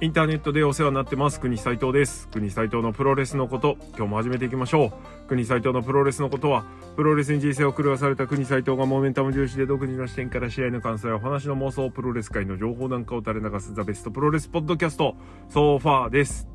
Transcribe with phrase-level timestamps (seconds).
[0.00, 2.28] インターネットでお世話になってます国斉藤です。
[2.28, 4.92] 国斉藤のプロレスのこと今日も始めていきましょ
[5.24, 5.26] う。
[5.26, 15.16] 国斉藤のプロレスのことはプロレスに人生を狂わされた国斉藤がモメンタム重視で独自の視点から試合の感想やお話の妄想プロレス界の情報なんかを垂れ流すザベストプロレスポッドキャスト
[15.48, 16.46] ソファーです。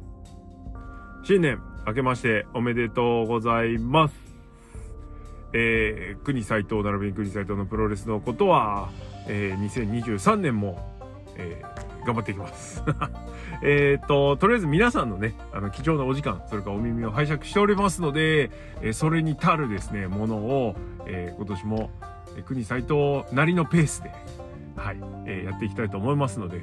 [1.25, 4.15] 新年明けましておめでとうございます。
[5.51, 8.89] えー、国斉藤並びに国斉藤のプロレスのことは、
[9.27, 10.79] えー、2023年も、
[11.35, 12.83] えー、頑張っていきます
[13.63, 21.89] えっと、とりあえず皆さんのね、あの、貴重なお時間、それからお耳を拝借しておりますので、えー、それに足るですね、ものを、えー、今年も、
[22.37, 24.11] えー、国斎藤なりのペースで、
[24.75, 26.61] はい、えー、やっていきたいと思いますので、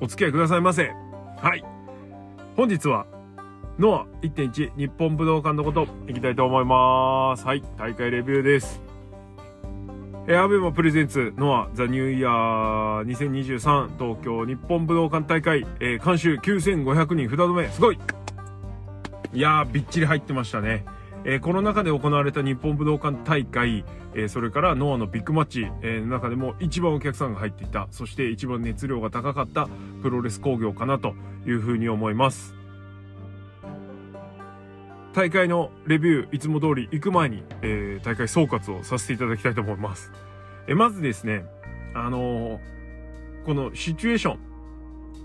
[0.00, 0.90] お付き合いくださいませ。
[1.36, 1.64] はい。
[2.56, 3.06] 本日は、
[3.78, 7.46] ノア1.1日本武道館のこと、いきたいと思います。
[7.46, 8.89] はい、大会レビューです。
[10.26, 17.98] えー、アベマプレゼンツノアザニューイヤー2023東京日本武道館大会、えー、監修9500人札止めすごい
[19.32, 20.84] いやーびっちり入ってましたね。
[21.24, 29.68] えー、この中で行われた日本武道館大会、えー、それからノアのビッグマッチ、えー、の中でも一番お客さんが入っていた、そして一番熱量が高かった
[30.02, 31.14] プロレス工業かなと
[31.46, 32.59] いうふうに思います。
[35.12, 40.12] 大会のレビューいつも通り行く前に、えー、大会総括をさせていただきたいと思います。
[40.68, 41.44] えまずですね、
[41.94, 44.38] あのー、このシチュエーション、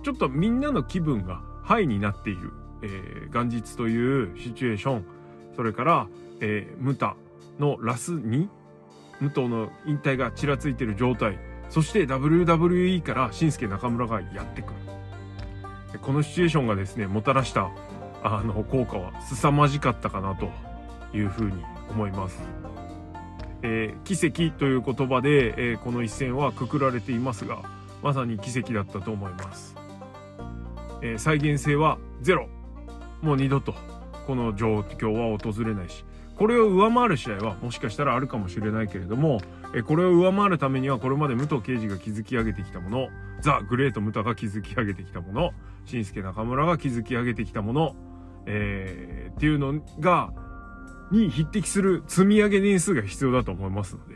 [0.04, 5.06] ちょっとみんなの気分がハイになっている、えー、元日というシチュエーション、
[5.56, 6.08] それから、
[6.42, 7.16] えー、ムタ
[7.60, 8.50] のラスに、
[9.22, 11.38] 武藤の引退がちらついている状態、
[11.70, 16.00] そして WWE から新助中村がやってくる。
[16.02, 17.70] このシチュエーションがですね、もたらした
[18.28, 20.50] あの効果は凄まじかったかなと
[21.16, 22.42] いうふうに思います。
[23.62, 27.64] えー、奇跡という言葉で、えー、この一戦はくくられていますが
[28.04, 29.76] まさに奇跡だったと思います、
[31.02, 32.48] えー、再現性はゼロ。
[33.22, 33.74] もう二度と
[34.28, 36.04] この状況は訪れないし。
[36.36, 39.40] これを上回る試合はもしかしたらあるかもしれないけれども、
[39.74, 43.08] えこれを上回るためにはこれまで武藤敬司が築き上げてきたもの
[43.40, 45.52] ザ・グレート・ムタが築き上げてきたもの
[45.86, 47.96] 新助中村が築き上げてきたもの
[48.46, 50.32] えー、っていうのが、
[51.12, 54.16] に匹敵する積み上げ年数が必要だと思いますので。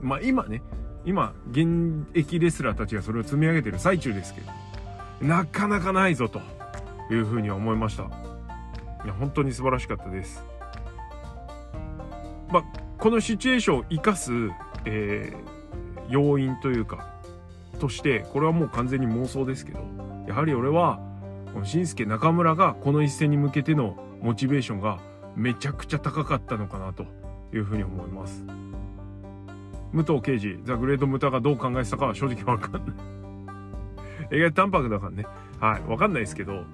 [0.00, 0.62] まあ今ね、
[1.04, 6.40] 今、現役レスラーたちがそれを積み上げてる最中ですけど、なかなかないぞと
[7.10, 8.04] いうふうに思いました。
[9.04, 10.44] いや、本当に素晴らしかったです。
[12.50, 12.64] まあ、
[12.98, 14.32] このシチュエーションを生かす、
[14.84, 17.06] えー、要因というか、
[17.78, 19.80] として、これはもう完全に妄想ですけど、
[20.26, 21.00] やはり俺は、
[21.52, 25.00] この新助中村がこの一戦に向けてのモチベーションが
[25.36, 27.04] めちゃくちゃ高かったのかなと
[27.52, 28.44] いうふうに思います。
[29.92, 32.82] 武藤刑事、ザ・グレード・ムタがどう考えてたかは正直わかんない
[34.30, 35.26] 映画淡白だからね。
[35.58, 35.90] はい。
[35.90, 36.64] わかんないですけど。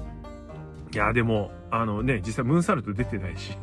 [0.92, 3.56] いや、でも、あのね、実際ムーンサルト出てないし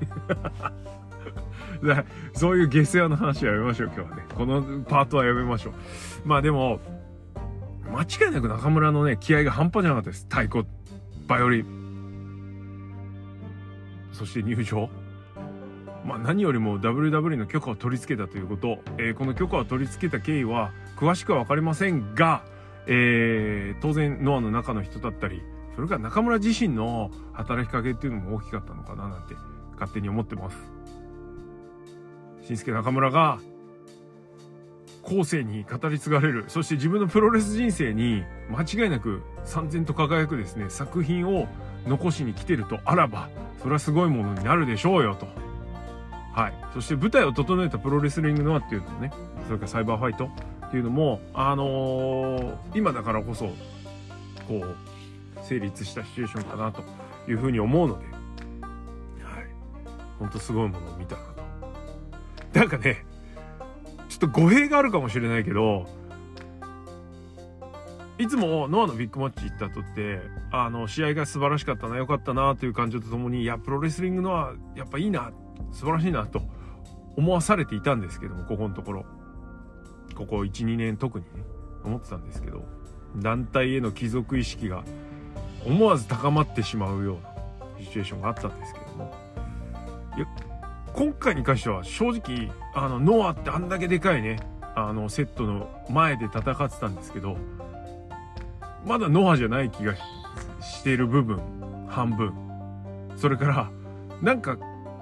[2.34, 4.26] そういう下世話の話はやめましょう、今日はね。
[4.34, 5.74] このパートはやめましょう。
[6.26, 6.80] まあでも、
[7.92, 10.26] 間違いなく中村のね、気合が半端じゃなかったです。
[10.30, 10.66] 太鼓
[11.34, 11.66] バイオリン。
[14.12, 14.88] そして入場。
[16.06, 22.44] まあ何よりも WW の許可を取り付けたということ、えー、この許可を取り付けた経緯は詳しくはわかりませんが、
[22.86, 25.42] えー、当然ノアの中の人だったり、
[25.76, 29.34] それから中村自身の働きかけっていうのも大きかったのかななんて
[29.72, 30.58] 勝手に思ってます。
[32.44, 33.40] 新助中村が
[35.04, 41.48] 後世に語り継がれる、そして自分のプロレス人生に間違いなく三千と輝くですね、作品を
[41.86, 43.30] 残しに来てるとあらば、
[43.62, 45.28] それはすごいものになるでしょうよと。
[46.34, 46.54] はい。
[46.74, 49.12] そして舞台を整えたプロレスリングノアっていうのもね、
[49.46, 50.30] それからサイバーファイト
[50.68, 53.48] っていうのも、あのー、今だからこそ、
[54.48, 54.76] こう、
[55.44, 56.82] 成立したシチュエーションかなと
[57.30, 58.16] いうふうに思うので、はい。
[60.18, 62.60] ほんとすごいものを見たなと。
[62.60, 63.06] なんかね、
[64.14, 65.88] ちょっと語弊があるかもしれないけど、
[68.20, 70.22] いつもノアのビッグマッチ行った後って、
[70.52, 75.32] あの、試合が素晴らしかったな、良かったな、という感情とともに、いや、プロレスリングノア、やっぱいいな、
[75.72, 76.44] 素晴らしいな、と
[77.18, 79.06] 思わされていたんですけども、ここのところ。
[80.14, 81.32] ここ1、2年特にね、
[81.84, 82.64] 思ってたんですけど、
[83.16, 84.84] 団体への帰属意識が
[85.66, 89.12] 思わず高まってしまうようなシチュエーションがあったんですけども、
[90.94, 94.38] 今回に関しては正直、あの、ノアってあんだけでかいね、
[94.76, 97.36] あの、セットの前で戦ってたんですけど、
[98.86, 99.96] まだノアじゃない気が
[100.62, 101.42] してる部分、
[101.88, 102.34] 半分。
[103.16, 103.72] それから、
[104.22, 104.58] なんか、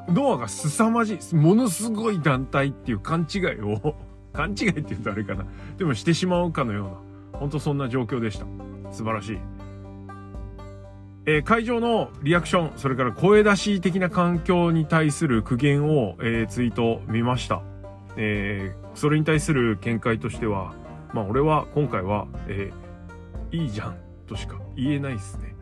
[0.08, 3.96] ノアが凄まじい、ものすごい団体っていう勘違いを
[4.34, 5.46] 勘違いって言うとあれかな。
[5.78, 6.86] でもしてしまうかのよ
[7.34, 8.46] うな、ほんとそんな状況でした。
[8.92, 9.38] 素晴らしい。
[11.26, 17.62] えー、会場のリアクション、それから声出し的な環境に対する苦言を、えー、ツイート見ました。
[18.18, 20.74] えー、それに対する見解としては、
[21.14, 25.56] まあ俺は今回は、えー、いいじゃんとしか言えないですね。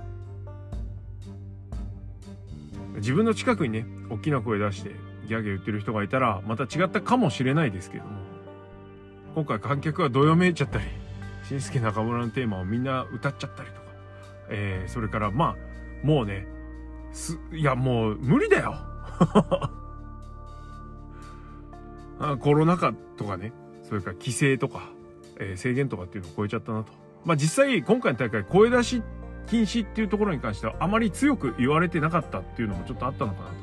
[2.96, 4.92] 自分の近くにね、大きな声出して
[5.28, 8.12] ギャーギャー言ってる人がいたら、また違ったかもしれないですけども、
[9.36, 10.86] 今回観客がどよめいちゃったり、
[11.44, 13.79] 新助中村のテーマをみんな歌っちゃったりと、
[14.50, 15.56] えー、それからま
[16.04, 16.48] あ、もうね、
[17.12, 18.76] す、いやもう無理だよ
[22.40, 23.54] コロナ禍とかね、
[23.84, 24.90] それから規制とか、
[25.40, 26.92] えー、制限とかっていうのを超えちゃったなと。
[27.26, 29.02] まあ実際今回の大会声出し
[29.48, 33.56] 禁止っていうところに関してはあまり強く言われてなかったっていうのもちょっとあったのかなと。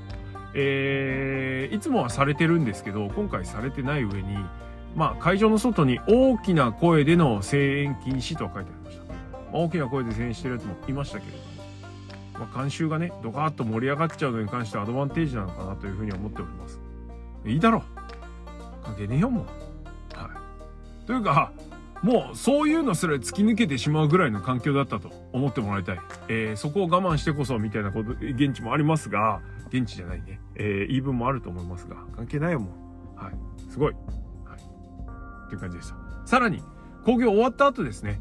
[0.55, 4.37] えー、いつもはされてるんですけど、今回されてない上に、
[4.95, 8.76] まあ会場の外に大きな声での声援禁止とは書いてあり
[9.53, 9.59] ま。
[9.59, 11.45] あ、大きな声で声援してるやつもいましたけれども、
[12.39, 16.81] まあ観衆がね、ドカーッと盛り上がっちゃうのに関してはアドバンテージなのかなというふうに思っております。
[17.45, 17.83] いいだろう
[18.85, 20.17] 関係ねえよ、もう。
[20.17, 20.31] は
[21.05, 21.07] い。
[21.07, 21.53] というか、
[22.03, 26.01] もうそういうのすら突き抜けてしまうぐらいの環境だったと思ってもらいたい。
[26.29, 30.41] えー、そこを我慢してこそみたいなこと、現地もありますが、現地じゃないね。
[30.55, 32.71] えー、言い分もあると思いますが、関係ないよ、も
[33.17, 33.25] う。
[33.25, 33.35] はい。
[33.71, 33.93] すごい。
[33.93, 33.99] は
[34.57, 34.61] い。
[35.47, 35.97] っていう感じでした。
[36.27, 36.63] さらに、
[37.05, 38.21] 工業終わった後ですね。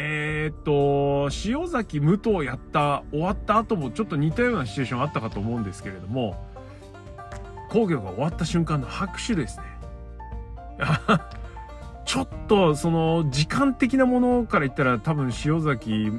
[0.00, 6.36] えー、っと、塩崎武藤やった、終わった後もちょっと似たようなシチュエーションあったかと思うんですけれども、
[7.68, 9.64] 工業が終わった瞬間の拍手ですね。
[12.06, 16.10] ちょっとその時間的なものから言ったら多分塩崎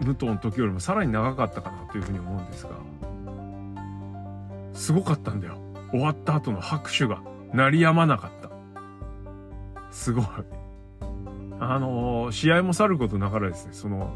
[0.00, 2.70] 武藤の時よりもさらに長かったかなというふうに思うんですが
[4.74, 5.58] すごかったんだよ。
[5.90, 7.20] 終わった後の拍手が。
[7.52, 8.50] 鳴りやまなかった。
[9.90, 10.24] すごい。
[11.60, 14.12] あの試合もさることながらですねその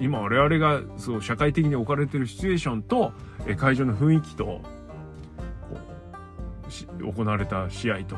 [0.00, 3.12] 今我々がそう社会的に置かれてるシチュエーションと
[3.56, 4.60] 会場の雰囲気と
[7.00, 8.16] 行われた試合と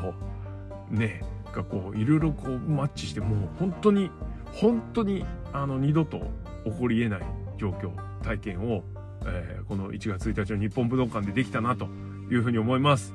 [0.90, 1.22] ね
[1.52, 4.10] がこういろいろこうマッチしてもう本当に
[4.52, 6.18] 本当にあの二度と
[6.64, 7.22] 起こりえない
[7.58, 7.90] 状況
[8.22, 8.82] 体験を、
[9.26, 11.86] えー、この1月1日の日本武道館でできたなと
[12.30, 13.14] いうふうに思います。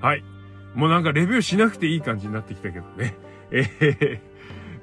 [0.00, 0.22] はい。
[0.74, 3.14] もうなんかレビューしなくていい感じになってきたけどね。
[3.50, 4.18] えー、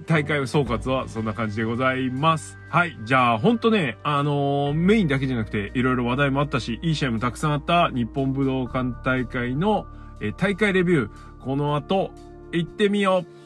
[0.06, 2.58] 大会総括はそんな感じでございます。
[2.70, 2.98] はい。
[3.04, 9.86] じゃあ、ほんとね、あのー、メインだけじゃなくて、いろいろ話題もあったし、いい試合もたくさんあった日本武道館大会の、
[10.22, 12.12] えー、大会レビュー、この後、
[12.52, 13.43] 行ってみよう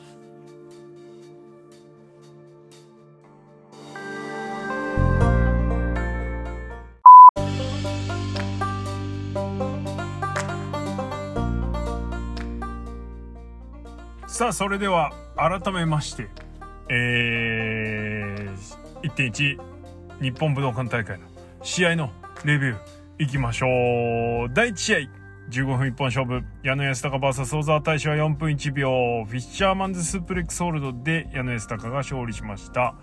[14.48, 16.30] あ、それでは、改めまして、
[16.90, 19.58] えー、1.1
[20.22, 21.26] 日本武道館大会の
[21.62, 22.10] 試合の
[22.44, 22.78] レビュー
[23.20, 24.54] いきましょう。
[24.54, 25.00] 第1試合、
[25.50, 32.96] 15分一本勝負、矢野安隆 VS 小沢大使は4分1秒、フィッシャーマンズスープレックスホールドで矢野安隆が勝利しました。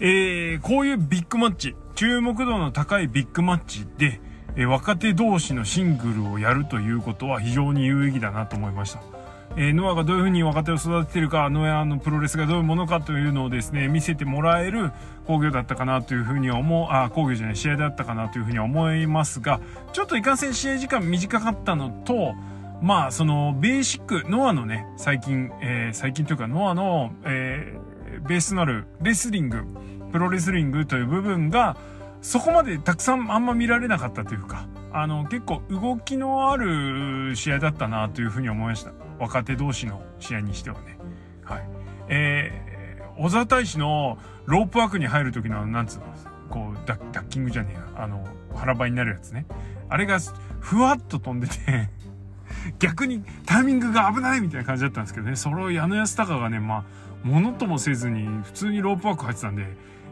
[0.00, 4.20] えー、こういうビッグマッチ、注目度の高いビッグマッチで、
[4.56, 9.11] えー、若手同士のシングルをやるということは非常に有意義だなと思いました。
[9.56, 14.92] えー、ノアがどういうふうに若手を育ててるか、ノアのプロレスがどういうものかというのをですね、見せてもらえる
[15.26, 19.60] 工業だったかなというふうに思う、あ、工業じゃない、試合だったかなというふうに思いますが、
[19.92, 22.34] ちょっといかんせん試合時間短かったのと、
[22.80, 29.64] まあ、その、ベーシック、ノアのね、最近、えー、最近というか、ノアの、えー、ベースとなるレスリング、
[30.10, 31.76] プロレスリングという部分が、
[32.22, 38.92] そこまでたくさんあんま見られなかったというか、あの、結構動きのある試合だったなというふうに思いました。
[39.22, 40.98] 若手同士の試合にしてはね。
[41.44, 41.68] はい。
[42.08, 46.06] えー、小沢大使のロープワークに入る時の、なんつうの、
[46.50, 49.46] こうダ、ッキングじゃねえや、あの、腹ばいになるやつね。
[49.88, 50.18] あれが、
[50.58, 51.88] ふわっと飛んでて
[52.80, 56.84] 逆にタイミングが危ないみたいな感じだったんですけどね、それを矢野安隆がね、まあ、
[57.26, 59.62] ものともせずに、普通にロープワーク入ってたんで、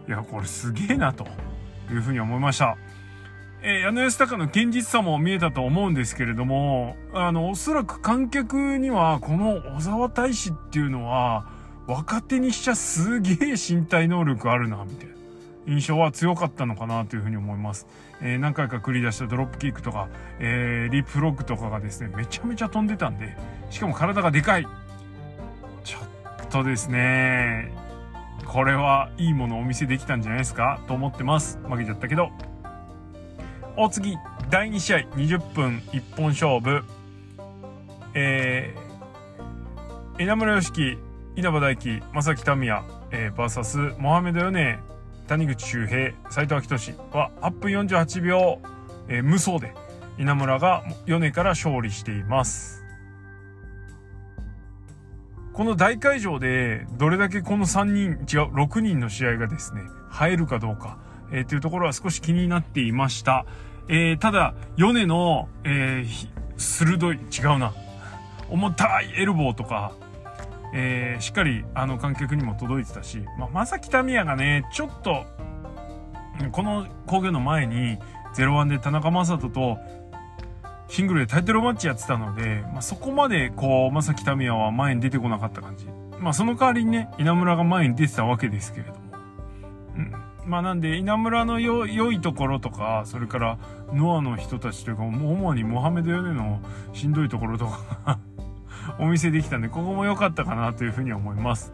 [0.07, 1.26] いや、これすげえな、と
[1.90, 2.76] いうふうに思いました。
[3.62, 11.47] えー、矢野安隆の現実さも見えたと思うんですけれども、あの、おそらく観客には、この小沢大使っていうのは、
[11.87, 15.14] 若手にしちゃすげえ身体能力あるな、みたいな
[15.67, 17.87] 印象は強かったのかなというふうに思います。
[18.23, 23.37] えー、何回か繰り出したドロップキックとか、えー、リップロックとかがですね、めちゃめちゃ飛んでたんで、
[23.69, 24.67] しかも体がでかい。
[25.85, 27.73] ちょっとですね、
[28.47, 31.59] これはいいものをお見せできたんじゃないですかと思ってます。
[31.69, 32.31] 負けちゃったけど。
[33.83, 34.19] お次、
[34.51, 36.85] 第2試合、20分一本勝負。
[38.13, 40.99] えー、稲村良樹、
[41.35, 44.81] 稲葉大輝、正木民也、えー、バーサス、モハメドヨネ、
[45.29, 48.59] 谷口周平、斎藤明俊は8分48秒、
[49.09, 49.73] えー、無双で
[50.19, 52.85] 稲村が米から勝利しています。
[55.55, 60.99] この大会場でどれだけこの3人、違う、6人の試合がですね、入るかどうか、
[61.33, 63.47] えー、というところは少し気になっていました。
[63.89, 67.73] えー、ただ、米の、えー、鋭い、違うな。
[68.49, 69.93] 重たいエルボーとか、
[70.73, 75.25] えー、しっかりあの観客にも届いてたし、まあ、正木民也がね、ちょっと、
[76.53, 77.99] この工業の前に、
[78.35, 79.79] 01で田中将人と
[80.89, 85.87] シングルでタイトルマッチやってたので、まあ、そこまでこう、正木民也は前に出てこなかった感じ。
[86.21, 89.10] まあその代わりにね、稲村が前に出てたわけですけれども。
[90.50, 93.59] まあなんで、稲村の良いところとか、それから
[93.92, 96.61] ノアの人たちというか、主にモハメド・ヨネの
[96.92, 98.19] しんどいところとか
[98.99, 101.73] お見せできたんで、ここも良かったかなというふうに思います。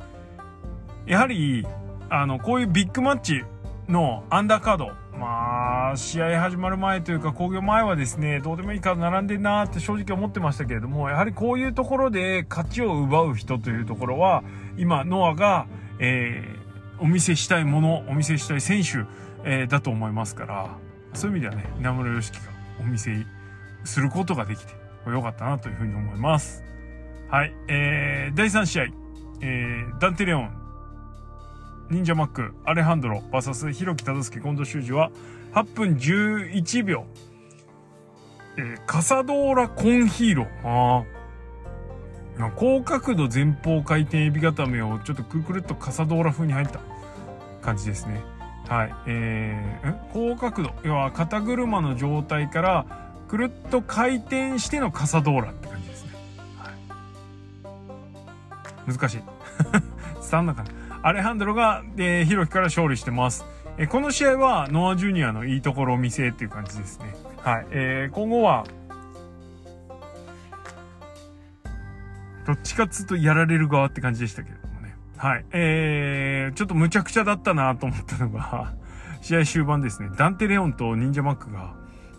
[1.06, 1.66] やはり、
[2.10, 3.44] あの、こういうビッグマッチ
[3.88, 14.44] のアンダーカード、まあ、試合始まる前というか、工業前はですね、どうでもいいから並んでんなって正直思ってましたけれども、やはりこういうところで勝ちを奪う人というところは、
[14.76, 15.66] 今、ノアが、
[15.98, 16.65] えー、
[17.00, 19.04] お見せしたいもの、お見せしたい選手、
[19.44, 20.78] えー、だと思いますから、
[21.14, 22.38] そういう意味ではね、稲村良樹が
[22.80, 23.12] お見せ
[23.84, 24.72] することができて、
[25.06, 26.64] 良かったなというふうに思います。
[27.28, 28.84] はい、えー、第3試合、
[29.40, 30.50] えー、ダンテレオン、
[31.90, 35.10] 忍者マック、アレハンドロ、バサス、ヒロキ忠介、近藤修二は、
[35.52, 37.04] 8分11秒。
[38.58, 40.46] えー、カサドーラコンヒーロー。
[40.64, 41.15] あ
[42.56, 46.80] 高角度前方回転エビ固めをちょっとくるくるっとカサドーラ風に入った
[47.62, 48.22] 感じですね。
[48.68, 48.94] はい。
[49.06, 50.74] えー、高角度。
[50.82, 52.86] 要は肩車の状態から
[53.28, 56.10] くるっと回転してのカサドーラって感じですね。
[56.58, 56.70] は
[58.88, 58.92] い。
[58.92, 59.22] 難しい。
[60.20, 60.72] 伝わんなかった。
[61.02, 63.46] アレハンドロが、えー、ヒロキから勝利してます。
[63.78, 67.14] えー、この試合はノア・ジュニアのいいところを見せっていう感じですね。
[67.42, 67.66] はい。
[67.70, 68.64] えー、今後は、
[72.46, 74.94] どっちかっつうとやられる側って感じでしたけれどもね。
[75.16, 75.44] はい。
[75.50, 78.74] えー、ちょっと無茶苦茶だったなと思ったのが
[79.20, 80.10] 試合終盤ですね。
[80.16, 81.74] ダンテ・レオンと忍者マックが、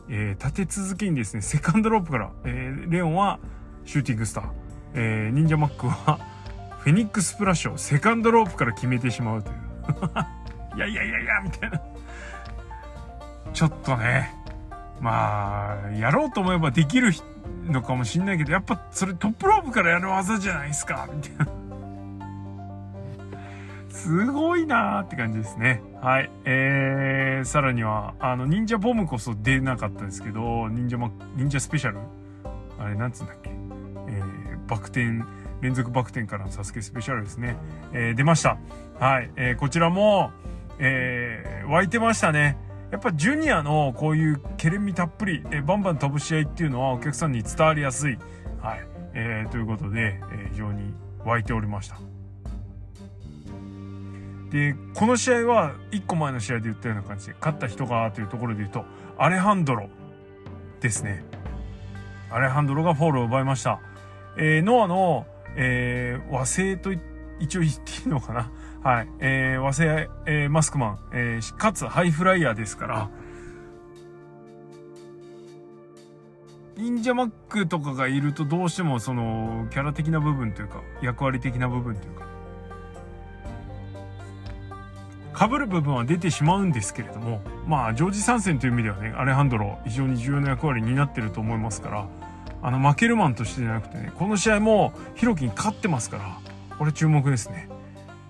[0.10, 3.40] えー、立て続けにですね、セカンドロープから、えー、レオンは
[3.86, 4.50] シューティングスター、
[4.96, 6.20] えー、忍者マックは
[6.80, 9.58] フェニックスプラッシュをセカンドロープから決めてしまうという。
[10.76, 11.82] いやいやいやいや、みたいな。
[13.54, 14.34] ちょっとね、
[15.00, 17.26] まあ、やろうと思えばできる人
[17.66, 21.48] のかもしんないけど、やっぱそれトップロープからやる技じゃないですか、みたいな。
[23.90, 25.82] すごいなーって感じですね。
[26.02, 26.30] はい。
[26.46, 31.98] えー、さらには、あの、忍者ボムこそ出なかったですけど、忍者マ、忍者スペシャル？
[32.80, 33.50] あれ、なんつうんだっけ？
[33.50, 35.24] えー、バク転
[35.62, 37.58] 連続バク転からのサスケスペシャルですね。
[37.92, 38.58] えー、出ました。
[39.00, 39.32] はい。
[39.36, 40.32] えー、こちらも、
[40.80, 42.56] えー、湧いてましたね。
[42.92, 48.18] やっぱジュニアのこういうケレンミたっぷり、え、バンバン飛ぶ試合っていうのはお客さんに伝わりやすい。
[48.62, 48.88] はい。
[49.14, 50.94] えー、ということで、えー、非常に
[51.26, 51.98] 湧いておりました。
[54.52, 58.86] で、この試合は1個前の試合で言ったような感じで、勝った人がというところで言うと、
[59.18, 59.90] アレハンドロ
[60.80, 61.24] ですね。
[62.30, 63.80] アレハンドロがフォールを奪いました。
[64.38, 65.26] えー、ノアの
[65.58, 66.92] えー、和製と
[67.40, 68.52] 一応言っていいのかな？
[68.84, 69.08] はい。
[69.20, 73.10] えー、和製、えー、マスクマン、えー、かつハイフライヤーですから、
[76.78, 82.14] 忍者マックとかがいるとどうしてもそのキャラ的な部分というか役割的な部分という
[85.34, 92.08] か被る部分は出てしまうんですけれどもまあジョージ参戦という意味ではねアレハンドロ非常に重要な役割になってると思いますから
[92.62, 96.40] あの、負けるマンとしてじゃなくてね、この試合も、ヒロキに勝ってますから、
[96.78, 97.70] これ注目ですね。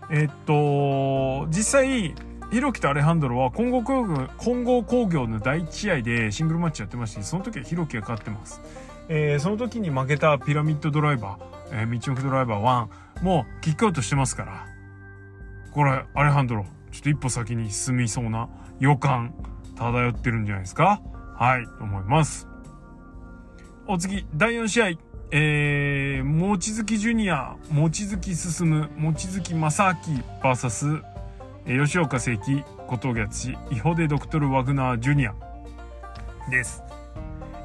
[0.10, 2.16] え、っと、実際、
[2.52, 8.62] ヒロキとアレハンドロは混合工業、混合工業の第1試合でシングルマッチやってまして、その時はヒロキが勝ってます。
[9.10, 12.88] えー、その時に負けたピラミッドドライバー、えー、道のくドライバー
[13.20, 14.66] 1もキックアウトしてますから、
[15.72, 18.50] これ、アレハンドロ、ちょっと一歩先に進みそうな
[18.80, 19.34] 予感
[19.76, 21.02] 漂ってるんじゃないですか？
[21.36, 22.48] はい、と思います。
[23.88, 25.07] お次、第4試合。
[25.30, 31.02] えー、望月ジュニア、望月進、望月正明 VS、
[31.66, 35.36] えー、吉岡聖輝、小峠敦、イホデドクトル・ワグナージュニア
[36.50, 36.82] です。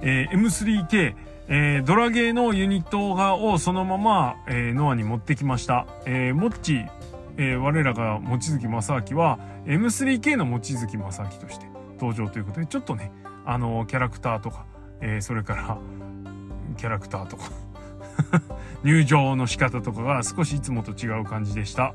[0.00, 1.14] えー、M3K、
[1.46, 5.86] えー、ドラゲーのユニットがをそのまま、えー、ノアに持ってきました。
[6.04, 6.84] えー、モッチ、
[7.36, 13.12] えー、我らが望月正明は M3K の望月正明として登場ということで、ちょっとね、
[13.46, 14.66] あの、キャラクターとか、
[15.00, 15.78] えー、それから、
[16.74, 17.44] キャラクターとか
[18.84, 21.94] 入場の仕方とかが少しいつもと違う感じでした。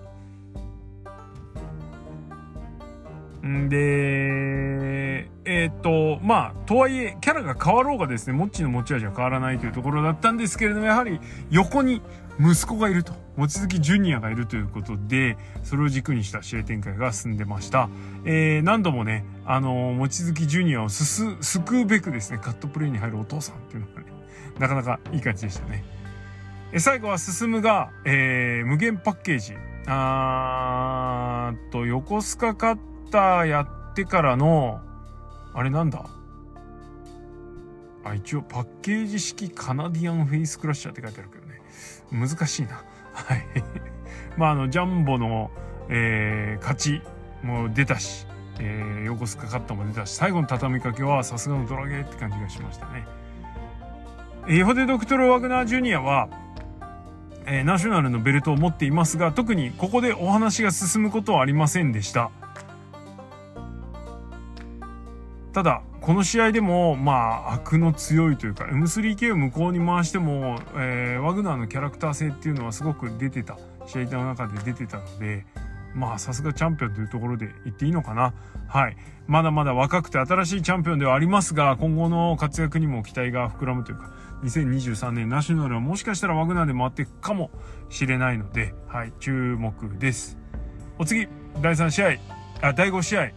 [3.46, 11.20] んで、えっ、と、まあ、とはいえ、キャラが変わろうがですね、モッチーの持ち味は変わらないというところだったんですけれども、やはり
[11.50, 12.02] 横に
[12.40, 17.90] 息子がいると、望月ジュニアがいるということで、それを軸にした試合展開が進んでました。
[18.26, 24.08] えー、何度もね、あの、望月ジュニアをすす、救うべくですね、カットプレイに入るお父さんっていうのがね、
[24.60, 25.84] なかなかいい感じでしたね。
[26.72, 29.56] え最後は進むが、えー、無限パッケージ。
[29.88, 32.78] あーと、横須賀カッ
[33.10, 34.82] ターやってからの、
[35.54, 36.06] あれなんだ？
[38.04, 41.47] あ、一応パッケージ式カナディアンフェイスクラッシャーって書いてあるけど。
[42.12, 42.84] 難しいな。
[43.14, 43.46] はい。
[44.38, 45.52] まあ、あの、ジャンボの、
[45.90, 47.02] えー、勝ち
[47.44, 48.28] も出たし、
[48.60, 53.06] えー、横須賀カッターも出たし、最後の畳みかけはさすがのドラゲーって感じがしましたね。
[54.50, 56.30] エホデ・ドクトル・ワグナー・ジュニアは、
[57.46, 62.32] えー、ナショナルのベルトを持っていますが、特にここでお話が進むことはありませんでした。
[65.58, 75.48] ただ、この試合でも、まあ、悪の強いというか、M3K を向こうに回しても、えー、ワグナーのキャラクター性っていうのはすごく出てた、試合の中で出てたので、
[75.96, 78.36] まあ、さすがチャンピオンというところで言っていいのかな。
[78.68, 78.98] はい。
[79.26, 84.12] まだまだ若くて新しいチャンピオンではありますが、今後の活躍にも期待が膨らむというか、
[84.44, 87.50] 2023年ナショナルはもしかしたらワグナーで回っていくかも
[87.90, 90.38] しれないので、はい、注目です。
[91.00, 91.28] お次、
[91.64, 92.10] 第3試合、
[92.62, 93.32] あ、第5試合、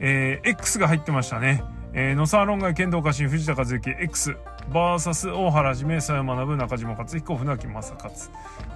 [0.00, 1.62] えー、X が入ってましたね。
[1.92, 4.36] えー、野沢論外、剣道家臣、藤田和幸、X、
[4.72, 8.14] バーサス大原じめ、佐山学、中島克彦、船木正勝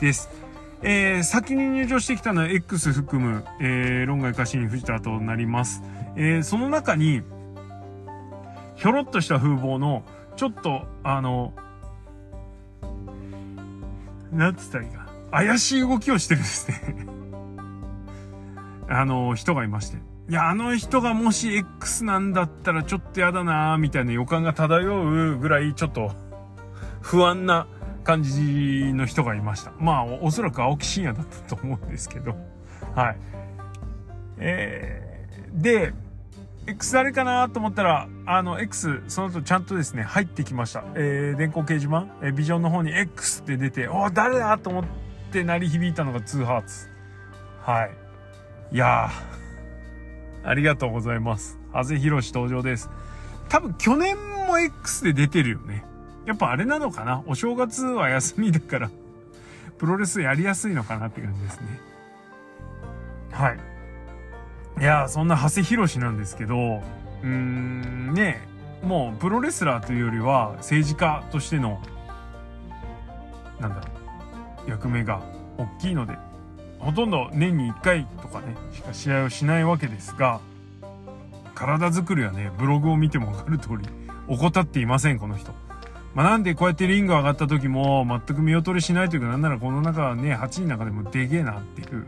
[0.01, 0.29] です。
[0.83, 5.83] えー、先に入場してきたのは X 含む、えー、論外家臣、藤田となります。
[6.17, 7.23] えー、その中に、
[8.75, 10.03] ひょろっとした風貌の
[10.37, 11.53] ちょっと、あの、
[14.33, 15.07] なんつったらいいか。
[15.31, 17.07] 怪しい動きをしてるんですね
[18.89, 20.14] あの、人がいまして。
[20.29, 26.13] いや、あの人がもし X なんだったらちょっとやだなみたいな予感が漂うぐらいちょっと
[27.03, 27.67] 不安な
[28.05, 29.73] 感じの人がいました。
[29.79, 32.37] まあ、おそらく青木真也だったと思うんですけど。
[32.95, 33.17] はい。
[34.39, 35.93] えー、で、
[36.67, 40.85] X 誰かなと思ったら、あの、X、その後ちゃんとですね、入ってきました。
[40.95, 44.85] えー、電光掲示板、えー、ビジョンの方に X って出て、お誰だと思っ
[45.33, 46.89] て鳴り響いたのが2ハーツ。
[47.61, 47.91] はい。
[48.73, 49.44] いやー、
[50.45, 51.59] ありがとうございます。
[51.73, 52.91] 長谷博士登場です。
[53.49, 55.85] 多分去年も X で出てるよね。
[56.27, 57.23] やっぱあれなのかな？
[57.27, 58.91] お正月は休みだから
[59.79, 61.81] プロレスやりやすいのかなって感じですね。
[63.33, 63.59] はい。
[64.81, 68.47] いやそんな長谷博士なんですけど、うーん、ね
[68.83, 71.81] もうプロレスラーというよりは政治家としての、
[73.61, 73.93] なんだろ
[74.67, 75.23] う、役目が
[75.57, 76.19] 大きいので、
[76.85, 80.41] ほとんど年に1回とかね、しか試合をしないわけですが、
[81.55, 83.89] 体作りはね、ブログを見てもわかる通り、
[84.29, 85.53] 怠っていません、この人。
[86.15, 92.07] まあ、なんでこうやってリング上がった時も全く見劣りしないというか、なんならこの中はね、8人の中でもでけえなっていう、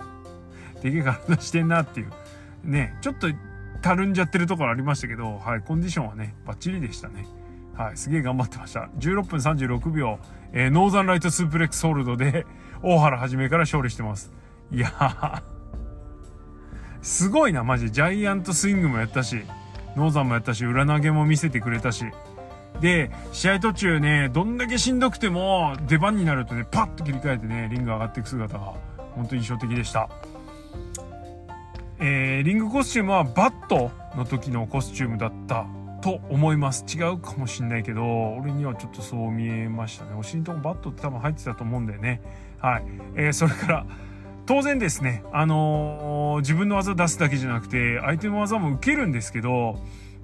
[0.82, 2.12] でけえ体してんなっていう
[2.62, 3.28] ね、ちょっと
[3.80, 7.26] たるんじゃってるところありましたけど、はい、コンディションはね、バッチリでしたね。
[7.74, 8.88] はい、すげえ頑張ってました。
[8.98, 10.18] 16分36秒、
[10.52, 12.46] えー、ノーザンライトスープレックスホールドで、
[12.82, 14.32] 大原はじめから勝利してます。
[14.70, 15.42] いや、
[17.02, 19.42] すごいな、マジジャイアントスイングもやったし、
[19.96, 22.04] ノーザンもやったし、裏投げも見せてくれたし。
[22.80, 28.74] で、試合途中ね、どんだけしんどくても、出番になるとね、パッと切り替えてね、リング上がっていく姿が、
[29.14, 30.08] 本当に印象的でした。
[31.98, 35.66] えー、リングコスチュームはバットの時のコスチュームだった
[36.02, 36.84] と思います。
[36.86, 40.14] 違うかもしんないけど、俺にはちょっとそう見えましたね。
[40.14, 42.20] お尻のとこバットって多分入ってたと思うんだよね。
[42.58, 42.84] はい。
[43.14, 43.86] えー、それから、
[44.46, 49.78] 当然ですね、あのー、自分の技出すだけじゃなくて、相手の技も受けるんですけど、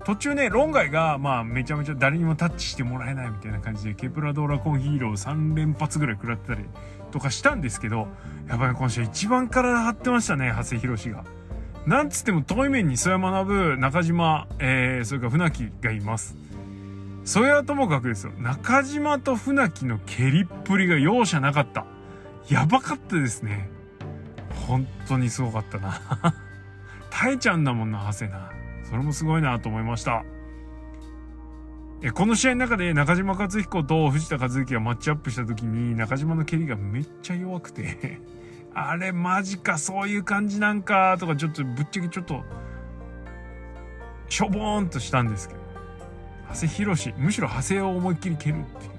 [0.05, 6.65] 途中ね、論外が、まあ、めちゃめちゃ誰にもタッチしてもらえないみたいな感じで、ケプラドーラコンヒーロー3連発ぐらい食らってたり
[7.11, 8.09] とかしたんですけど、
[8.49, 11.25] やっぱり今週一番体張ってましたね、長谷博が。
[11.87, 16.37] なんつっても遠い面に曽谷学、中島、えー、それから船木がいます。
[17.25, 18.33] それはともかくですよ。
[18.39, 21.87] 中島と船木の蹴りっぷりが容赦なかった。
[22.49, 23.69] やばかったですね。
[24.73, 26.01] 本当にすごかったな。
[27.11, 28.51] 耐えちゃうんだもんな、長谷な。
[28.85, 30.25] それもすごいなと思いました。
[32.01, 38.19] え、この試合の中で中島克彦と藤田和幸がマッチアップした時に中島の蹴りがめっちゃ弱くて
[38.75, 42.43] あれマジかそういう感じなんかとかちょっとぶっちゃけちょっと
[44.29, 45.61] しょぼーんとしたんですけど
[46.49, 48.93] 長谷博むしろ長谷を思いっきり蹴るっていう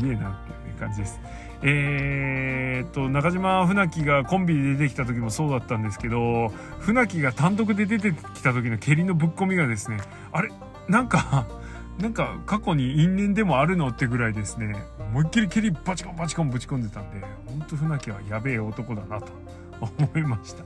[0.00, 1.20] すげえなっていう感じです。
[1.62, 9.98] えー、っと、中島船木がコンビで出てきた時もそうだったんですけど、船木が単独で出てきた時の蹴りのぶっ込みがですね、
[10.32, 10.50] あれ？
[10.88, 11.46] なんか、
[12.00, 19.32] なんか過去に因縁でもあるのってぐらいですね、思いっきり蹴りバチコンバチコンぶち込んでたんで、ほんと船木はやべえ男だなと
[19.80, 20.64] 思いました。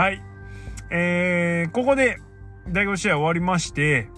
[0.00, 0.22] はい。
[0.90, 2.18] えー、ここで
[2.68, 4.08] 第5試合終わりまして、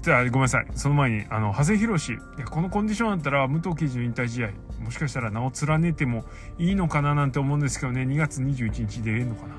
[0.00, 0.66] じゃあ、ごめんなさい。
[0.74, 2.12] その前に、あの、長谷博士。
[2.12, 4.48] いや、このコンディションだったら、武藤刑事の引退試合、
[4.82, 6.24] もしかしたら名を連ねても
[6.58, 9.54] いいのかななんて思うんですけどね、2月21日出れるのかな。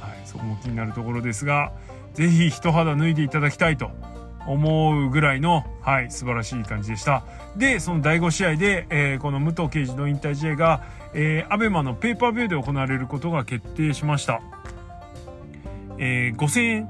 [0.00, 1.72] はい、そこも気になるところですが、
[2.14, 3.90] ぜひ一肌脱いでいただきたいと
[4.46, 7.24] 思うぐらいの、はい、素晴らしい感じでした。
[7.56, 10.82] で、その第5試合で、えー、この武藤刑事の引退試合が、
[11.14, 14.40] えー、アベマのペーパービューで行われることが決定しました。
[15.98, 16.88] えー、5000円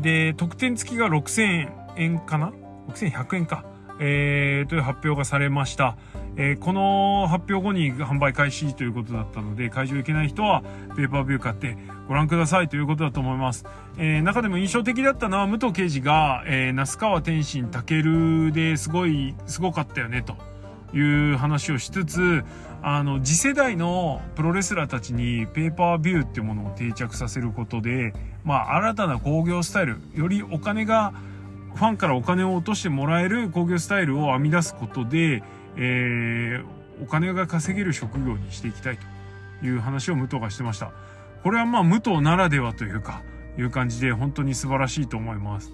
[0.00, 2.52] で、特典付きが6000円円かな
[2.88, 3.64] ?6100 円か。
[3.98, 5.96] えー、という発表がされました。
[6.36, 10.62] えー、この発表後に販売開始ということだったので、会場行けない人は
[10.96, 11.78] ペーパービュー買って
[12.08, 13.64] ご覧くださいということだと思います。
[13.96, 20.36] えー、中でも印象的だったのは武藤刑事が、えー、那須川天心、武ですごい、すごかったよね、と
[20.94, 22.44] いう話をしつつ、
[22.82, 28.12] あの、次世代のプロレスラーたちにペーパービューっていうものを定着させることで、
[28.44, 31.14] まあ、新たな工業スタイル、よりお金が、
[31.76, 35.42] ファンからお金を落としてもらえる工業スタイルを編み出すことで、
[35.76, 36.64] えー、
[37.02, 38.98] お金が稼げる職業にしていきたい
[39.60, 40.90] という話を武藤がしてました。
[41.42, 43.22] これはまあ武藤ならではというか、
[43.58, 45.72] いう感じで本当に素晴らしいと思います。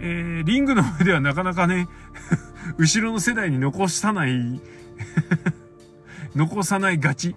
[0.00, 1.86] えー、リングの上ではなかなかね
[2.78, 4.60] 後ろの世代に残さない
[6.34, 7.36] 残さないがち。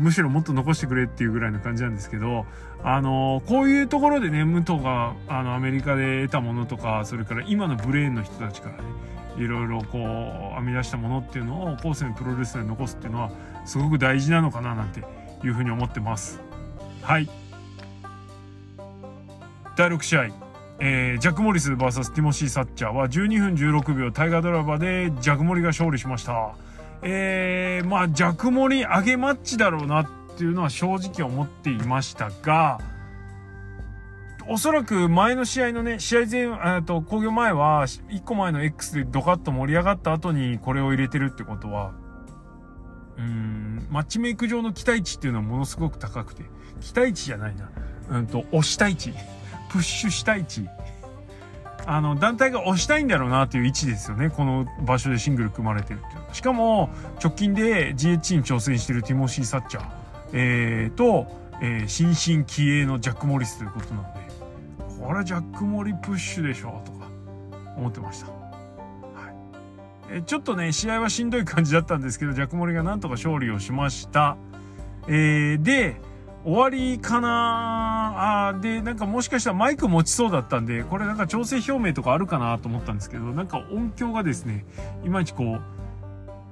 [0.00, 2.46] むしろもっと残してくれっていうぐらいの感じなんですけど、
[2.82, 8.82] あの、こういうところでね、武藤が、あの、アメリカで得たものとか、それから今のブレーンの人たちからね、
[9.36, 13.30] いろいろこう、編み出したものっていうのを後世のプロレスで残すっていうのは、
[13.66, 15.00] すごく大事なのかななんて
[15.44, 16.40] いうふうに思ってます。
[17.02, 17.28] はい。
[19.76, 20.50] 第6試合。
[20.82, 26.54] えー、ジャック・モリス VS ティモシー・サッチャーは12分16秒タイガードラバーでジャックモリが勝利しました。
[27.02, 32.78] えー、まあ、ジャクモリ上げマッチだろうなっていうのは正直思っていましたが、
[34.48, 36.40] おそらく前の試合のね、試合前、
[36.76, 41.92] えっと、工業前は、1個前の X でドカッと盛り上がった後にこれを入れてるってことは、
[43.16, 46.44] うん、マッチメイク上の期待値っていうのはものすごく高くて、
[46.80, 47.70] 期待値じゃないな。
[48.10, 49.12] うんと、押したい値。
[49.70, 50.66] プッシュしたい値。
[51.86, 54.30] あの、団体が押したいんだろうなという位置ですよね。
[54.30, 56.90] この場所でシングル組まれてるっていうしかも、
[57.22, 59.84] 直近で GH に挑戦してるティモシー・サッチャー、
[60.32, 61.26] えー、と、
[61.62, 64.20] えー、新進気鋭のジャック・モリスということなので、
[65.00, 67.08] これはジャック・モリプッシュでしょ、とか、
[67.76, 68.26] 思ってました。
[68.26, 68.32] は
[70.10, 70.16] い。
[70.18, 74.36] えちょっとね、試合はしんどい感じだったんですけど、ジャック・モリがなんとか勝利をしました。
[75.08, 76.00] えー、で、
[76.42, 84.64] 終わりかなあで、なんかもしかしたらマイク持ちそうだったんで、これなんか調整表明とかあるかなと思ったんですけど、なんか音響がですね、
[85.04, 85.60] いまいちこう、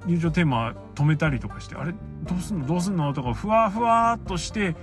[0.07, 1.92] 入場テーマ止めたりとかして、あれ？
[2.24, 2.66] どうすんの？
[2.66, 3.14] どうすんの？
[3.14, 4.77] とか、ふわふわっとして、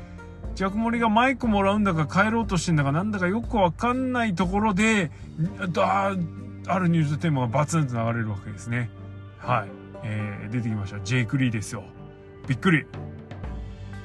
[0.55, 5.11] ジャクモリがマイクもらうんだか帰ろうとしてんだかなんだかよくわかんないところで、
[5.77, 6.15] あ
[6.67, 8.89] ある入場テーマがバツンと流れるわけですね。
[9.37, 9.69] はい。
[10.03, 10.99] えー、出てきました。
[11.01, 11.83] ジェイク・リーですよ。
[12.47, 12.85] びっくり。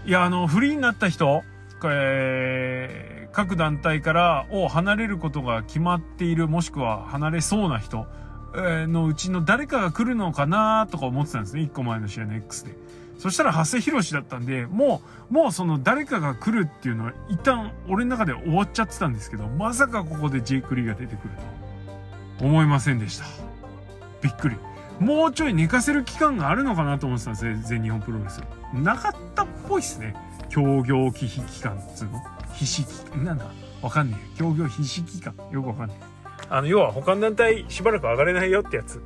[0.06, 1.42] いや、あの、フリーになった人、
[1.84, 8.06] えー、各団体からを離れることが決まっている、もしくは離れそうな人
[8.56, 11.62] えのうちの誰かが来るのかなとか思ってたんですね。
[11.62, 12.74] 1個前の試合の X で。
[13.18, 21.34] そしたら、長谷博士だったんで、もう、もうその誰かが来るっていうのは一旦俺の中で終わっちゃってたんですけど、まさかここでジェイク・リーが出てくる
[22.38, 23.26] と思いませんでした。
[24.22, 24.56] びっくり。
[25.00, 28.42] もうちょい寝かせる期間があるのかなと思ってたんですね、全日本プロレス。
[28.74, 30.14] なかったっぽいっすね。
[30.50, 33.16] 協業忌避期間っつうの必死期。
[33.16, 33.46] なんだ？
[33.80, 34.38] わかんねえ。
[34.38, 35.34] 協業必死期間。
[35.50, 36.04] よくわかんねえ。
[36.50, 39.00] あの、要は他の団体しばらく上がれないよってやつ。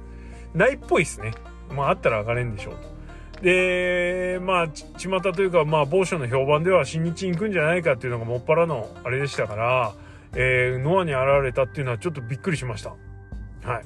[0.52, 1.32] ないっぽいっすね。
[1.70, 3.42] まあ、あったら上がれんでしょうと。
[3.42, 9.92] で、まあち、巷というか、まあ、某所の評判では新日に行くんじゃないかっていうのがもっぱらのあれでしたから、
[10.34, 12.90] えー、ノアに現れたっていうのはちょっとびっくりしました。
[13.62, 13.84] はい。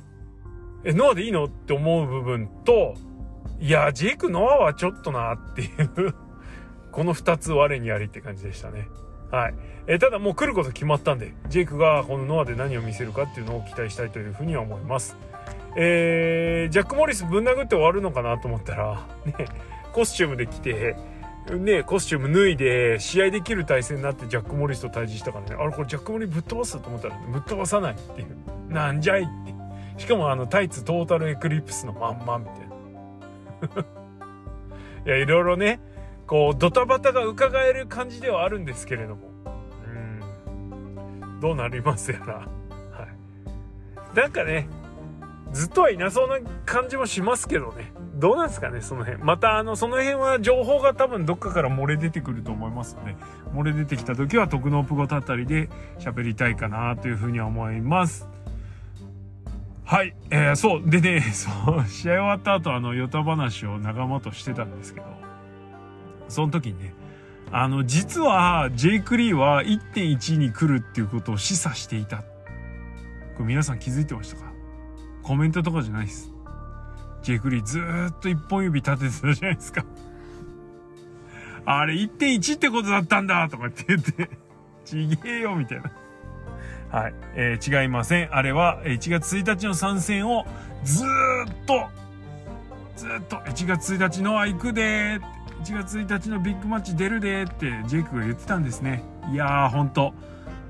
[0.84, 2.94] え、ノアでいいのって思う部分と、
[3.60, 6.14] いや、ジェイク・ノアはちょっとなっていう
[6.92, 8.88] この二つ我にありって感じでしたね。
[9.30, 9.54] はい。
[9.86, 15.16] え、ただもう来ること決まったんで、ジェイクがこのノアで何を見せるかっていうのを期待したいというふうには思います。
[15.76, 19.34] えー、ジャック・モリスぶん殴って終わるのかなと思ったら、 ね、
[19.92, 20.96] コスチュームで来て、
[21.50, 28.72] ね、コスチューム脱いで、試合できる体制になってジャック・モリスと対峙したからね、あれこれジャック・モリぶっ飛ばすと思ったら、ぶっ飛ばさないっていう。
[28.72, 29.57] なんじゃいって。
[29.98, 32.68] しかもあのタイツトータルエクリプスのまんまみたいな。
[35.06, 35.80] いや、いろいろね、
[36.26, 39.28] こう、ドタバタが伺える感じではあるんですけれども。
[39.86, 41.40] うん。
[41.40, 42.34] どうなりますやら。
[42.34, 42.42] は
[44.14, 44.16] い。
[44.16, 44.68] なんかね、
[45.52, 47.92] ずっとはいなそうな感じもしますけどね。
[48.14, 49.24] どうなんですかね、その辺。
[49.24, 53.16] また、あの、その辺は情報が多分どっかから漏れ出てくると思いますので、
[53.54, 58.28] 漏れ出てきた時は徳のプゴタあたりで喋りたいかなというふうには思います。
[59.90, 60.82] はい、えー、そう。
[60.84, 65.06] でね、 そう、試合終わった後、あの、ヨタ話を仲間としてたんですけど、
[66.28, 66.92] その時にね、
[67.50, 72.18] あの、実は、ジェイク・リーは1.1に来るっていうことを示唆していた。
[72.18, 72.24] こ
[73.38, 74.52] れ皆さん気づいてましたか？
[75.22, 76.34] コメントとかじゃないです。
[77.22, 79.86] ジェイク・リーずっと一本指立ててたじゃないですか。
[81.64, 84.28] あれ1.1ってことだったんだとかって言って、
[84.84, 85.90] ちげえよみたいな。
[86.90, 87.14] はい。
[87.34, 88.34] えー、違いません。
[88.34, 90.46] あれは1月1日の参戦を
[90.84, 91.06] ずっ
[91.66, 91.86] と、
[92.96, 99.02] ずっと1月1日のは行くでー1月1日のビッグマッチ出るでーってジェイクが言ってたんですね。
[99.32, 100.14] いやー、ほんと。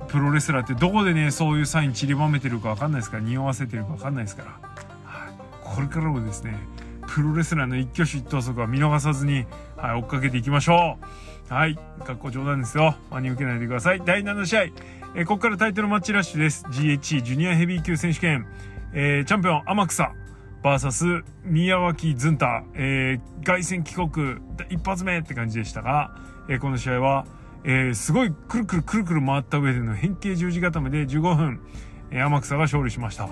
[0.09, 4.49] プロレスラーってどこでね、そういうサイン散りばめてるかわかんないですから、匂わせてるかわかんないですから。
[5.05, 5.33] はい。
[5.63, 6.57] これからもですね、
[7.07, 9.45] プロレスラーの一挙手一投足は見逃さずに、
[9.77, 10.99] はい、追っかけていきましょ
[11.51, 11.55] う。
[11.55, 11.79] はい。
[12.05, 12.97] かっこ冗談ですよ。
[13.11, 14.03] 真に受けないでください。
[14.05, 14.63] 第7試合。
[15.15, 16.65] えー、ここからタイトルマッチラッシュです。
[16.67, 18.47] GHC ジュニアヘビー級選手権。
[18.93, 20.13] えー、チャンピオン天草。
[20.63, 24.37] VS 宮脇ずんた、えー、凱旋帰国
[24.71, 26.15] 一発目って感じでしたが、
[26.49, 27.27] えー、この試合は、
[27.65, 31.61] えー、すごいくるくるくるくる回った上での変形十字固めで15分、
[32.11, 33.29] えー、天草が勝利しました。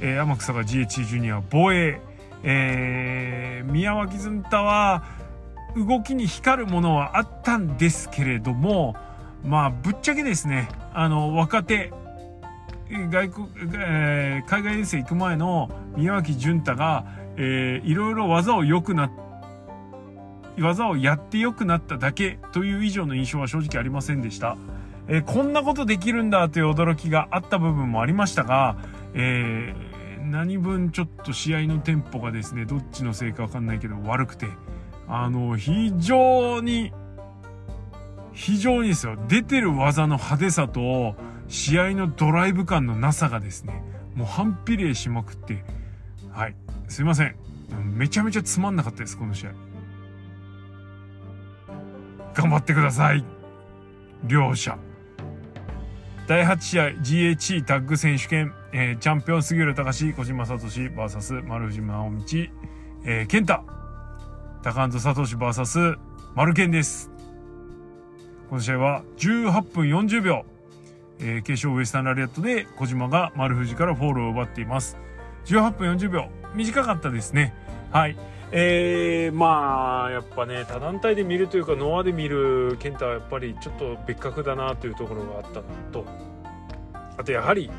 [0.00, 2.00] えー、天草が GH ジュニア防衛、
[2.42, 5.04] えー、宮脇ずんたは
[5.76, 8.96] 動きに光るものはあったんですけれども、
[9.44, 11.92] まあ、ぶっちゃけですね、あの、若手、
[12.90, 17.04] 外国、えー、海外遠征行く前の宮脇潤太が、
[17.36, 19.10] えー、いろいろ技を良くな
[20.58, 24.56] 技をやって良くなっただけという以上の印象は正直ありませんでした。
[25.08, 28.76] えー、こんなことできるんだという驚きがあった部分もありましたが、
[29.14, 34.48] えー、何分ちょっと試合のテンポがですね、どっちのせいかわかんないけど悪くて、
[35.08, 36.92] あの、非常に、
[38.32, 41.16] 非常にですよ、出てる技の派手さと、
[41.48, 43.82] 試合のドライブ感のなさがですね、
[44.14, 45.64] もう反比例しまくって、
[46.30, 46.54] はい、
[46.88, 47.34] すいません。
[47.94, 49.52] めちゃめちゃつまんなかったです、この試合。
[52.34, 53.24] 頑張ってください。
[54.24, 54.78] 両者。
[56.26, 62.18] 第8試合 GHC タッグ選手権、えー、チャンピオン杉浦隆小島聡 VS 丸藤直道、
[63.04, 63.64] えー、健太
[64.62, 65.96] 高安聡 VS
[66.36, 67.09] 丸健です。
[68.50, 70.44] この試合は18分40秒。
[71.20, 74.96] えー、継承ウエスタンラリアットで小島が丸藤からフォールを奪っています。
[75.46, 76.28] 18分40秒。
[76.56, 77.54] 短かったですね。
[77.92, 78.16] はい。
[78.50, 86.04] えー、まあ、やっぱね、他団体で見るというか、ノアで見る健太はやっぱりちょっと別格だなというところがあったのと、
[87.18, 87.70] あとやはり、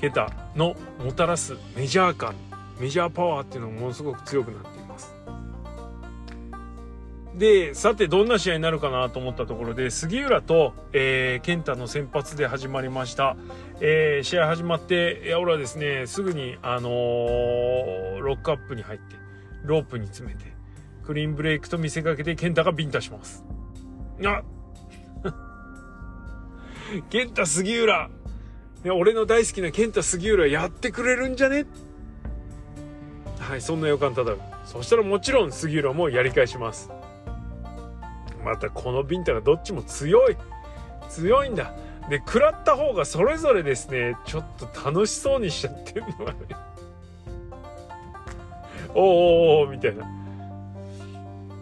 [0.00, 2.34] 健太のもたらすメジャー感、
[2.80, 4.77] メジャーパワーっていうのもものすごく強くなってい。
[7.38, 13.36] で、さてどんな試合になるかなと思ったところで、杉浦と、えー、健太の先発で始まりました。
[13.80, 19.14] えー、試合始まって、いや、俺はですね、すぐに、あのー、ロックアップに入って、
[19.64, 20.46] ロープに詰めて、
[21.04, 23.44] クリーンブレイクと見せかけて健太がビンタします。
[24.24, 24.42] あ
[27.08, 28.10] 健太杉浦
[28.84, 31.66] いや俺の大好きな健太杉浦やってくれるんじゃね？
[33.38, 34.40] はい、そんな予感漂う。
[34.64, 36.90] そしたらもちろん杉浦もやり返します。
[38.44, 40.36] またこのビンタがどっちも強い。
[41.08, 41.72] 強いんだ。
[42.08, 46.38] で、食らった方がそれぞれですね、ちょっと楽しそうにしちゃってるのがね。
[48.94, 50.06] おーおーおみたいな。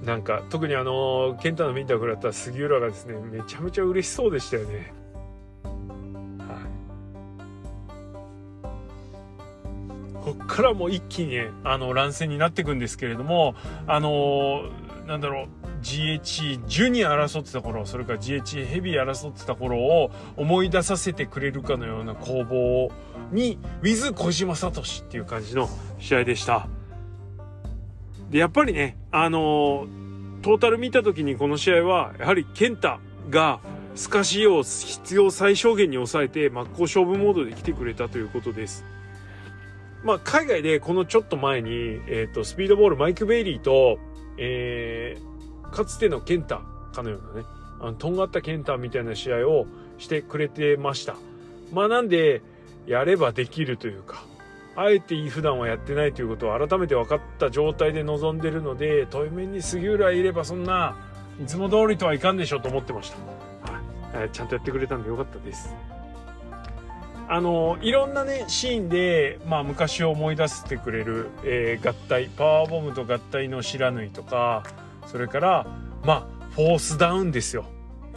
[0.05, 4.93] なんか、特にあの、ケンタのビンタを食らった杉浦がですね、めちゃめちゃ嬉しそうでしたよね。
[10.27, 13.55] こっからもう一気にね、あの、乱戦になっていくんですけれども、
[13.87, 14.65] あの
[15.07, 15.49] なんだろう、
[15.87, 22.91] GH ジュニア争ってた頃、それから GH ヘビー争ってた頃を思い出させてくれるかのような攻防
[23.31, 25.71] に、ウィズ小島聡っていう感じの
[26.01, 26.67] 試合でした。
[28.31, 32.99] で、やっぱりね、あのー、トータル見た時にこの試合は、やはり健太
[33.31, 33.61] が
[33.95, 38.85] スカシを必要最小限に抑えて真っ向勝負モードで来てくれたということです。
[40.03, 43.99] まあ、海外でこのちょっと前に、えっ、ー、と、スピードボールマイク・ベイリーと、
[44.37, 45.36] えー、
[45.73, 46.61] かつての健太
[46.93, 47.47] かのようなね、
[47.81, 49.67] あの、とんがった健太みたいな試合を
[49.99, 51.17] してくれてました。
[51.73, 52.43] まあなんで、
[52.87, 54.25] やればできるというか、
[54.77, 60.95] あえて普段はやってないということを改めて分かった状態で臨んでるので対面に杉浦いればそんな
[61.43, 63.11] いつも通りとはいかんでしょうと思ってまし
[64.13, 65.75] た、はい、ちゃんとやってくれたんでよかったです。
[67.29, 74.63] あのいろんなねシーンで、まあ、昔を思い出してくれる、えー、合体パワーボムと合体の知らぬいとか
[75.07, 75.67] それから
[76.05, 77.65] まあフォースダウンですよ、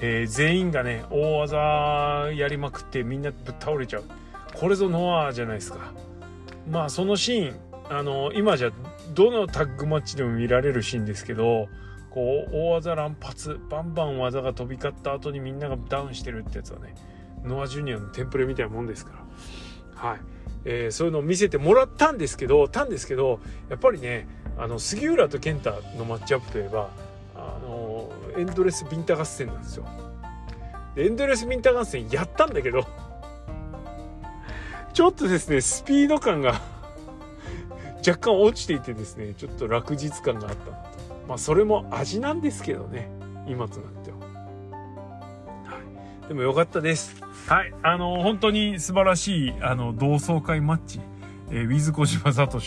[0.02, 4.04] えー、全員がね大技やりまくってみんなぶっ倒れちゃう。
[4.56, 5.94] これぞノアじゃないですか。
[6.70, 7.56] まあそのシーン
[7.90, 8.72] あの今じゃ
[9.14, 11.68] どのタッグマッチでも見られるシーンですけど
[12.12, 16.94] こう大技乱発バンバン技が飛び交った後にみんながダウンしてるってやつはね
[17.44, 20.10] ノア・ジュニアのテンプレみたいなもんですから。
[20.10, 20.20] はい、
[20.66, 24.28] えー、そういうのを見せてもらったんですけどたんですけどやっぱりね
[24.60, 26.90] あの杉浦と健太のマッチアップといえば
[27.34, 29.86] あのエンドレスビンタ合戦なんですよ。
[30.98, 32.86] エンドレスビンタ合戦やったんだけど
[34.92, 36.60] ちょっとですねスピード感が
[38.06, 40.72] 若干落ちていてですねちょっと落日感があった
[41.26, 43.10] まあそれも味なんですけどね
[43.48, 45.78] 今となっては、は
[46.26, 47.24] い、でも良かったです。
[47.48, 47.74] はい。
[47.82, 51.00] あの本当に素晴らしいあの同窓会マッチ
[51.52, 52.62] えー、ウィズ小島聡を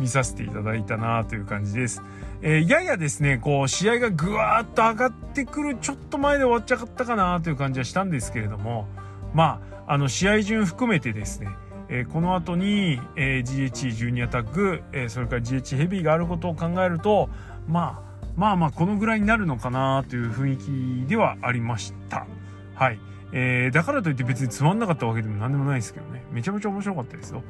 [0.00, 2.02] 見させていただいたなという感じです。
[2.42, 8.86] えー、ややですね、こう、試合がぐわーっと上がってくるちょっと前で終わっちゃったかなという感じはしたんですけれども、
[9.32, 11.48] まあ、あの、試合順含めてですね、
[11.88, 17.28] えー、この後に、えー、GH ジュニアタッグ、え、それから GH ヘビーがあることを考えると、
[17.68, 22.26] まあ、まあまあ、このぐらいになるのかなという雰囲気ではありました。
[22.74, 22.98] はい。
[23.36, 26.22] えー、だからといって別につまんなかったわけでも何でもないですけどね。
[26.30, 27.42] めちゃめちゃ面白かったですよ。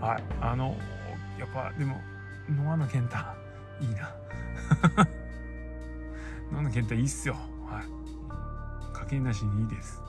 [0.00, 0.22] はい。
[0.40, 0.76] あの、
[1.36, 2.00] やっぱ、でも、
[2.48, 3.16] ノアの健太、
[3.80, 4.14] いいな。
[6.52, 7.34] ノアの健太いいっすよ。
[7.66, 8.96] はい。
[8.96, 10.00] かけなしにいいです。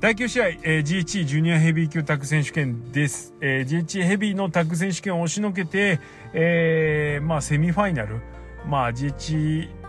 [0.00, 3.32] 第9試合、えー、GH ジュニアヘビー級タッグ選手権です。
[3.40, 5.98] えー、GH ヘビーのタッグ選手権を押しのけて、
[6.34, 8.20] えー、まあ、セミファイナル。
[8.66, 9.79] まあ、GH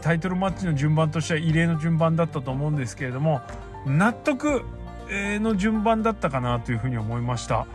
[0.00, 3.40] タイトルマッチの順番としては異例の順番だったと思うんですけれども
[3.86, 4.62] 納得
[5.10, 7.66] の順番だったかなというふうに思いました。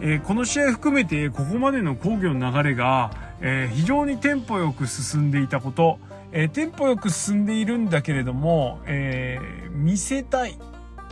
[0.00, 5.98] えー、この試合含めてここまでの工業の流れが、えー、非常にテンポよく進んでいたこと、
[6.32, 9.38] えー、テンポよく進んでいるんだけれども、え
[9.70, 10.58] 見せたい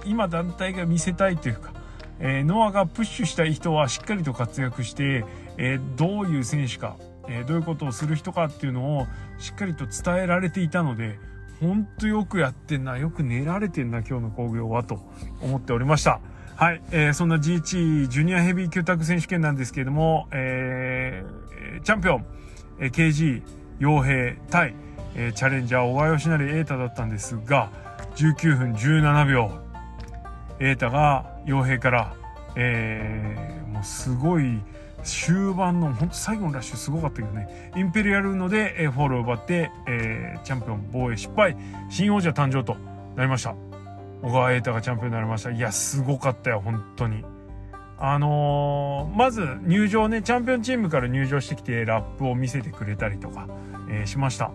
[0.05, 1.73] 今団体が見せたいというか、
[2.19, 5.25] えノアがプッシュしたい人はしっかりと活躍して、
[5.57, 6.97] えどういう選手か
[7.31, 9.07] え、どういうことをする人かっていうのを
[9.39, 11.19] しっかりと伝えられていたので、
[11.61, 15.01] ほんとよくやってんな、よく練られてんな、今日の工業は、と
[15.43, 16.21] 思っておりました。
[16.57, 22.27] はい、えー、そんな G1 ジュニアヘビー級タッグ選手権なんですけれども、えー、チャンピオン、
[22.81, 23.43] えー、KG、
[23.79, 24.75] 傭兵対、
[25.15, 27.71] えー、チャレンジャー小川義成瑛太だったんですが、
[28.17, 29.51] 19分17秒、
[30.59, 32.15] 瑛太が傭兵から、
[32.57, 34.61] えー、もうすごい、
[35.03, 37.73] 終盤の本当最後のラッシュすごかったけどね。
[37.77, 41.57] インペリアルので、えフォールを奪って、えー、チャンピオン防衛失敗。
[41.89, 42.77] 新王者誕生と
[43.17, 43.55] なりました。
[44.23, 45.51] 小川瑛太がチャンピオンになりました。
[45.51, 47.25] いやすごかったよ本当に。
[48.03, 53.47] あのー、まず入場ねチャンピオンチームから入場してきてラップを見せてくれたりとか、
[53.91, 54.53] えー、しました、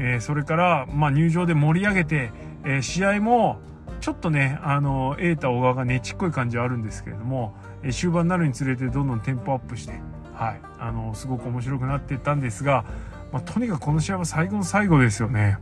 [0.00, 2.32] えー、それから、まあ、入場で盛り上げて、
[2.64, 3.60] え試合も
[4.00, 9.94] ちょっとねあの瑛太小川がねちっこい感じはあるんですけれどもえ終盤になるにつれてどんどんテンポアップして、
[10.34, 12.84] はい、あのすごく面白くなっていったんですが、
[13.32, 15.58] まあ、とにかくこの試合は最後の最後ですよね。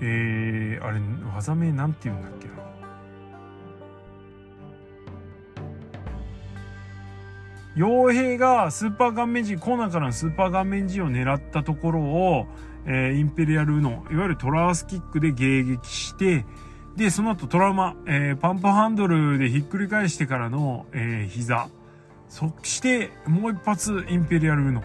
[0.00, 1.00] えー、あれ
[1.34, 2.54] 技名なんて言うんだっけな。
[7.76, 12.46] 傭兵がスーパー顔面陣コーナーからのスーパー顔面陣を狙ったところを、
[12.86, 16.44] えー、インペリアルのいわゆるトラースキックで迎撃して、
[16.98, 21.68] で、その後トラウマ、えー、パンプハンドルでひっくり返してからの、えー、膝。
[22.28, 24.82] そして、もう一発、インペリアルの。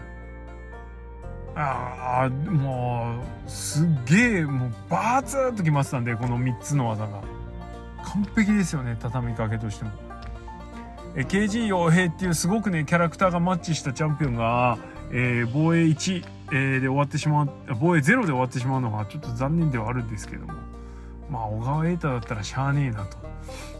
[1.56, 7.20] ああ、もう、すっげえ、もう、バーツーっときましたんで、この3つの技が。
[8.04, 9.90] 完璧ですよね、畳みかけとしても。
[11.16, 14.78] え KG 傭兵っていうすごくね、キャラクターがマッチしたチャンピオンが、
[15.10, 17.50] えー、防衛1、えー、で終わってしまう、
[17.80, 20.63] 防衛0で終わってしまうのがちょっと残念ではあるんですけども。
[21.30, 23.18] まあ、小川瑛太だったらしゃあねえなと、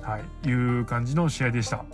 [0.03, 1.85] はい、いう感じの試合でした。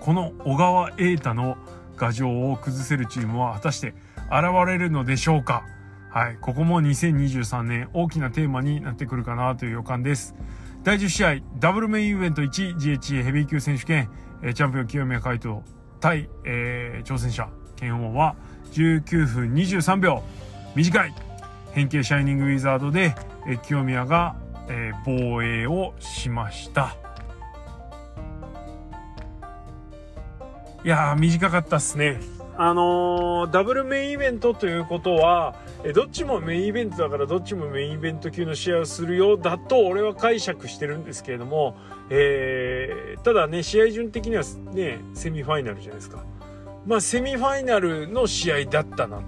[0.00, 1.56] この小川瑛太の
[1.98, 3.94] 牙城を崩せるチームは果たして
[4.30, 5.64] 現れるのでしょうか？
[6.10, 10.34] はい、ここも2023年大きなテーマになってくるかなという予感です。
[10.82, 14.08] 第10試合、ダブルメインイベント 1GHA ヘビー級選手権、
[14.54, 15.60] チャンピオン清宮海斗
[16.00, 18.36] 対、えー、挑戦者、剣王は
[18.72, 20.22] 19分23秒。
[20.74, 21.14] 短い。
[21.72, 23.14] 変形シャイニングウィザードで、
[23.48, 24.36] え清宮が、
[24.68, 26.94] え防衛をしました。
[30.84, 32.20] いや短かったっすね。
[32.56, 41.76] あのー、ダブルメインイベントということはえどっちもメインイベントだからどっちもメインイベント級の試合をするよだと俺は解釈してるんですけれども、
[42.10, 44.42] えー、ただね試合順的には
[44.72, 46.24] ねセミファイナルじゃないですか。
[46.84, 49.22] まあセミファイナルの試合だったな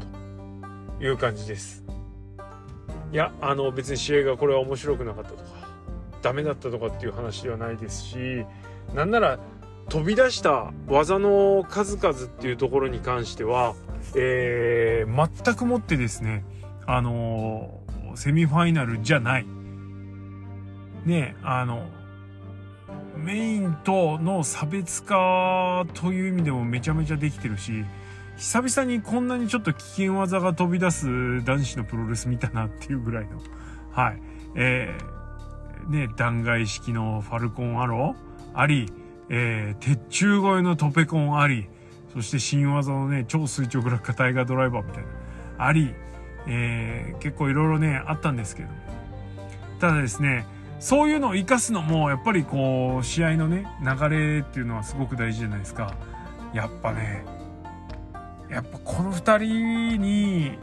[0.98, 1.79] という感じです。
[3.12, 5.42] いや、あの別に試合がこれは面白くなかったとか、
[6.22, 8.44] ダメだったとかっていう話ではないですし、
[8.94, 9.38] なんなら
[9.88, 13.74] 飛び出した技の数々っていうところに関しては、
[14.14, 16.44] えー、全くもってですね、
[16.86, 19.46] あのー、セミファイナルじゃない。
[21.04, 21.88] ね、あの、
[23.16, 27.84] メインとの差別化という意味でもめちゃめちゃできてるし、
[28.40, 33.38] 久々にこんなにちょっと危険技が飛び出す男子のプロレス見たなっていうぐらいの、
[33.92, 34.22] はい。
[34.54, 38.58] えー、ね、断崖式のファルコンアロー。
[38.58, 38.90] あり、
[39.28, 41.68] えー、鉄柱越えのトペコンあり、
[42.14, 45.08] そして新技のね、超垂直落下タイガードライバーみたいな、
[45.58, 45.94] あり、
[46.48, 48.70] えー、結構いろいろね、あったんですけど。
[49.80, 50.46] ただですね、
[50.78, 55.94] そういうのを活かすのも、やっぱりこう、試合のね、流れっていうのはすごく大事じゃないですか。
[56.54, 57.22] やっぱね、
[58.50, 60.58] やっぱこの2人に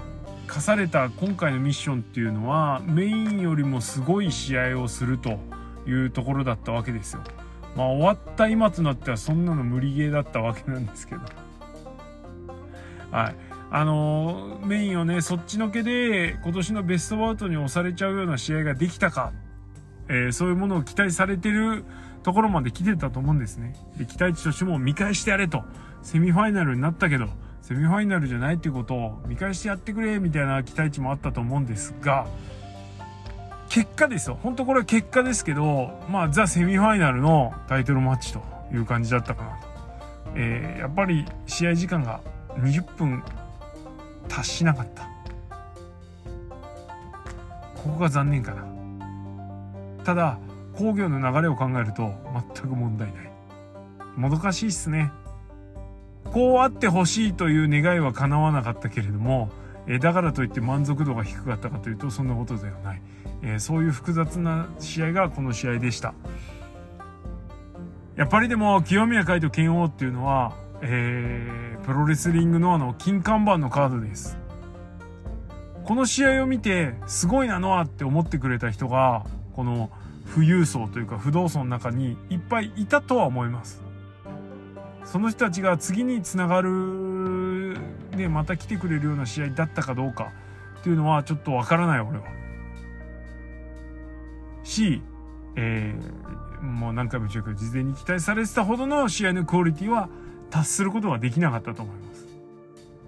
[0.45, 5.39] 課された今回のミッションっていうのは、メインよりもすごい試合をすると
[5.85, 7.23] いうところだったわけですよ。
[7.75, 11.21] まあ終わった今となってはそんなの無理ゲーだったわけなんですけど。
[13.11, 13.35] はい。
[13.69, 19.33] あのー、メインをね、そっちのけで今年のベストバウトに押されちゃうような試合ができたか、
[20.09, 21.83] えー、そういうものを期待されてる
[22.23, 23.75] ところまで来てたと思うんですね。
[23.97, 25.63] で、期待値としても見返してやれと。
[26.01, 27.27] セミファイナルになったけど、
[27.67, 32.25] セミファイナルじゃないっていうことを見返してやってくれ、みたいな期待値もあったと思うんですが、
[33.67, 34.39] 結果ですよ。
[34.41, 38.41] 本当これは結果ですけど、まあ、ザ・セミファイナルのタイトルマッチと
[38.71, 39.67] いう感じだったかなと。
[40.35, 42.21] えー、やっぱり試合時間が
[42.55, 43.21] 20分
[44.29, 45.03] 達しなかった。
[47.75, 48.63] ここが残念かな。
[50.05, 50.39] ただ、
[50.73, 52.13] 工業の流れを考えると
[52.55, 53.31] 全く問題ない。
[54.15, 55.11] もどかしいっすね。
[56.31, 59.49] こうあってほしいという願いは叶わなかったけれども、
[59.87, 63.01] えだからといって満足度が低かったかというとそんなことではない。
[63.41, 66.13] えー、そういう複雑な試合がこの試合でした。
[68.15, 74.37] やっぱりでも清宮海斗剣王っていうのは、えー、プロレスリングノアの金看板のカードです。
[75.83, 79.89] この試合を見てすごいなノアって思ってくれた人がこの
[80.33, 83.86] 富裕層というか不動層の中にいっぱいいたとは思います。
[85.07, 87.77] その人たちが次につながる
[88.11, 90.33] でまた来てくれるような試合だったかどうか
[90.81, 92.25] っていうのはちょっとわからない俺は。
[94.63, 95.01] し、
[95.55, 100.09] えー、もう何回も言うけど、事前に期待されてたほどの試合のクオリティは
[100.49, 102.27] 達することができなかったと思います。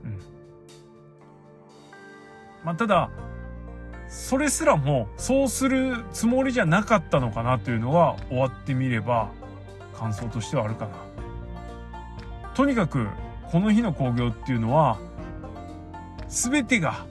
[0.06, 0.20] うん。
[2.64, 3.10] まあ、ただ、
[4.08, 9.30] それすらもそうするつもりじゃなかったのかなというのが終わってみれば
[9.94, 11.10] 感想としてはあるかな。
[12.60, 13.08] とにかく
[13.54, 15.00] この日の興行っていうのは
[16.28, 17.06] 全てが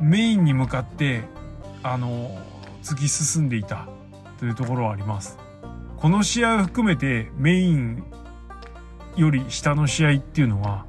[0.00, 1.24] メインに向かって
[1.82, 2.34] あの
[2.82, 3.86] 突き進んでいた
[4.38, 5.38] というところはあります。
[5.98, 8.02] この試合を含めてメイン
[9.14, 10.86] より下の試合っていうのは、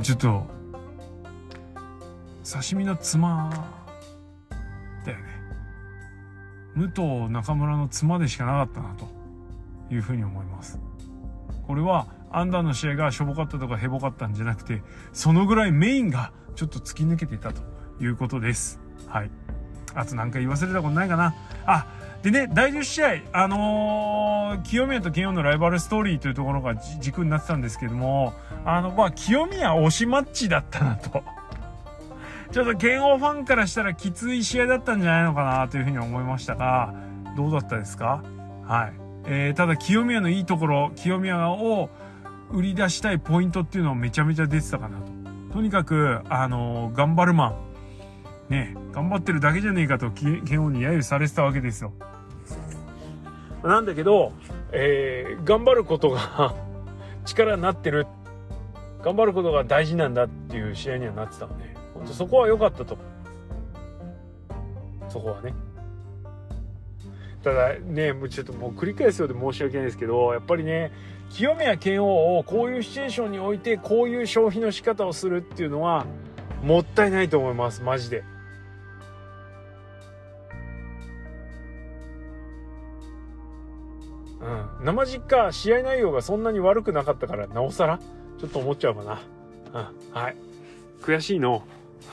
[0.00, 0.46] ちょっと、
[2.42, 3.50] 刺身の妻
[5.04, 5.24] だよね。
[6.74, 9.06] 武藤中村の妻でしかなかったなと
[9.94, 10.80] いうふうに思います。
[11.72, 14.82] これはアンダーの試合がしょぼかったとかヘボかったんじゃなくて、
[15.14, 17.62] そのぐらいメインがちょっと突き抜けていたと
[17.98, 18.78] いうことです。
[19.06, 19.30] はい。
[19.94, 21.34] あと何か言わせれたことないかな。
[21.64, 21.86] あ、
[22.22, 28.34] でね、第10試合、あのー、清宮と慶応のライバルストーリーというところが軸になってたんですけども、
[28.66, 31.24] あの、まあ、清宮推しマッチだったなと。
[32.52, 36.92] ちょっと剣王ファンからしたらきつい試合だったんじゃないのかなというふうに思いましたが、
[37.34, 38.22] どうだったですか？
[38.66, 39.01] はい。
[39.24, 41.90] えー、ただ清宮のいいところ、清宮を
[42.50, 45.12] 売り出したいポイントっていうのはめちゃめちゃ出てたかなと。
[45.54, 47.72] とにかく、あのー、頑張るマン。
[48.48, 51.92] ね、頑張ってるだけじゃねえかと、剣王に揶揄されてたわけですよ。
[53.62, 54.32] なんだけど、
[54.72, 56.54] えー、頑張ることが
[57.24, 58.06] 力になってる。
[59.02, 62.96] 頑張ることが大事なんだっていう試合にはなってたので、本当そこは良かったと。
[65.08, 65.54] そこはね。
[67.42, 70.92] ただね、もうちょっともう繰り返すようで申し訳ないですけど、やっぱりね、
[71.30, 76.06] 清宮剣王をこういうシチュエーションにおいてこういう消費の仕方をするっていうのは
[76.62, 78.22] もったいないと思います、マジで。
[84.40, 84.84] うん。
[84.84, 87.98] 生実家、試合内容がそんなに悪くなかったから、なおさら、
[88.38, 89.22] ちょっと思っちゃうかな。
[90.12, 90.20] うん。
[90.20, 90.36] はい。
[91.00, 91.64] 悔しいの。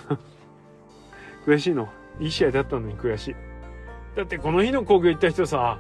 [1.45, 1.89] 悔しいの。
[2.19, 3.49] いい試合だったのに悔しい。
[4.16, 5.78] だってこの日の工業行った人さ、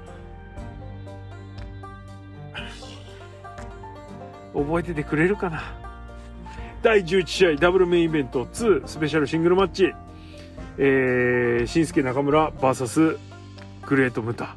[4.53, 5.61] 覚えててくれるかな？
[6.81, 9.93] 第11試合ダブルメインイベント2スペシャルシングルマッチ。
[10.77, 13.17] えー、新助中村 VS
[13.85, 14.55] グレートムタ。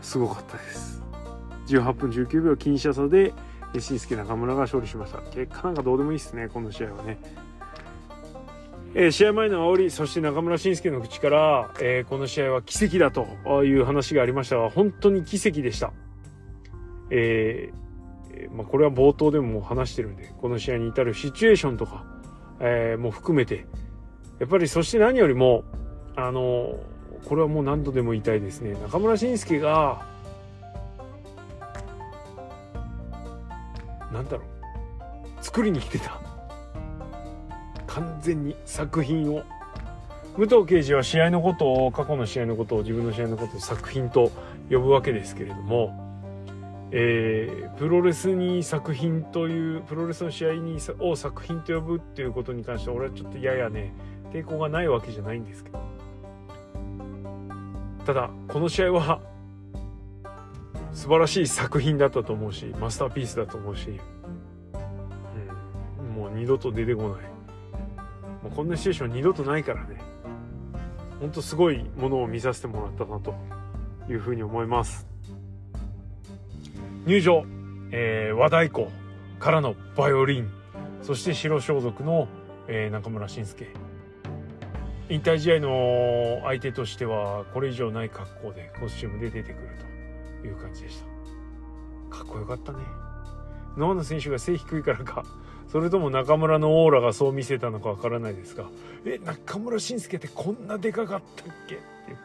[0.00, 1.02] すごかったです。
[1.68, 3.34] 18分19秒僅差差で、
[3.78, 5.18] 新助中村が勝利しました。
[5.32, 7.18] 結果なんかどうでもいいですね、この試合はね。
[8.98, 13.26] えー、試合前の煽り、そして中村慎介の口から、えー、この試合は奇跡だと
[13.62, 15.92] いう話がありましたが、本当に奇跡でした。
[17.10, 22.06] えー、まあ、これは冒頭でも話してるんで、この試合に至るシチュエーションとか、
[22.58, 23.66] えー、も含めて、
[24.38, 25.64] やっぱりそして何よりも、
[26.16, 26.80] あの、
[27.26, 28.78] これはもう何度でも言いたいですね。
[28.80, 30.06] 中村慎介が、
[34.10, 36.25] なんだろう、作りに来てた。
[37.96, 39.42] 完全に作品を。
[40.36, 44.30] 武藤刑事は試合のことを、過去の試合のことを、自分の試合のことを作品と
[44.70, 46.02] 呼ぶわけですけれども、
[46.90, 53.94] えー、プロレスに作品という、プロレスの試合にを作品と呼ぶっていうことに関しては、俺はちょっとややね、
[54.30, 55.80] 抵抗がないわけじゃないんですけど。
[58.04, 59.20] ただ、この試合は、
[60.92, 63.98] 素晴らしい作品だったと思うし、マスターピースだと思うし、
[66.00, 67.35] うん、もう二度と出てこない。
[68.46, 69.96] もうこんなシチュエーション二度とないからね。
[71.18, 73.34] ほんとすごいものを見させてもらったなと
[74.08, 75.08] いうふうに思います。
[77.06, 77.44] 入場、
[77.90, 78.86] えー、和太鼓
[79.40, 80.50] からのバイオリン、
[81.02, 82.28] そして白装束の、
[82.68, 83.66] えー、中村慎介。
[85.08, 89.68] 引退試合の相手としてはこれ以上ない格好でコスチュームで出てくる
[90.40, 91.00] という感じでし
[92.10, 92.78] たかっこよかったね
[93.76, 95.24] 野野選手が背低いからか
[95.76, 98.64] それとも中村のオーラがそう見せたのかわからないですが
[99.04, 101.74] え中村慎介ってこんなでかかったっけ？
[101.74, 102.18] っていう。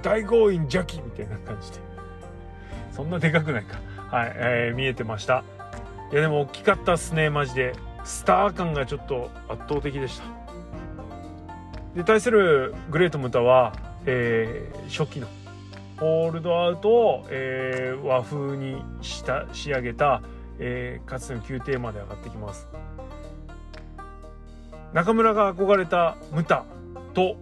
[0.00, 1.78] 大強引邪気みたいな感じで。
[2.92, 3.80] そんなでかくないか。
[4.16, 5.42] はい、えー、見えてました。
[6.12, 7.72] いやでも大きかったっすねマジで。
[8.04, 10.24] スター感がちょっと圧倒的でした。
[11.96, 13.72] で対するグレートムタは、
[14.06, 15.26] えー、初期の。
[15.98, 20.22] ホールドアウトを、えー、和風にした仕上げた、
[20.58, 22.68] えー、かつての宮廷まで上がってきます
[24.92, 26.64] 中村が憧れたムタ
[27.14, 27.36] と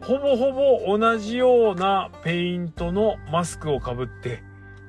[0.00, 4.42] ほぼほぼ同じようなペイントのマスクをかぶって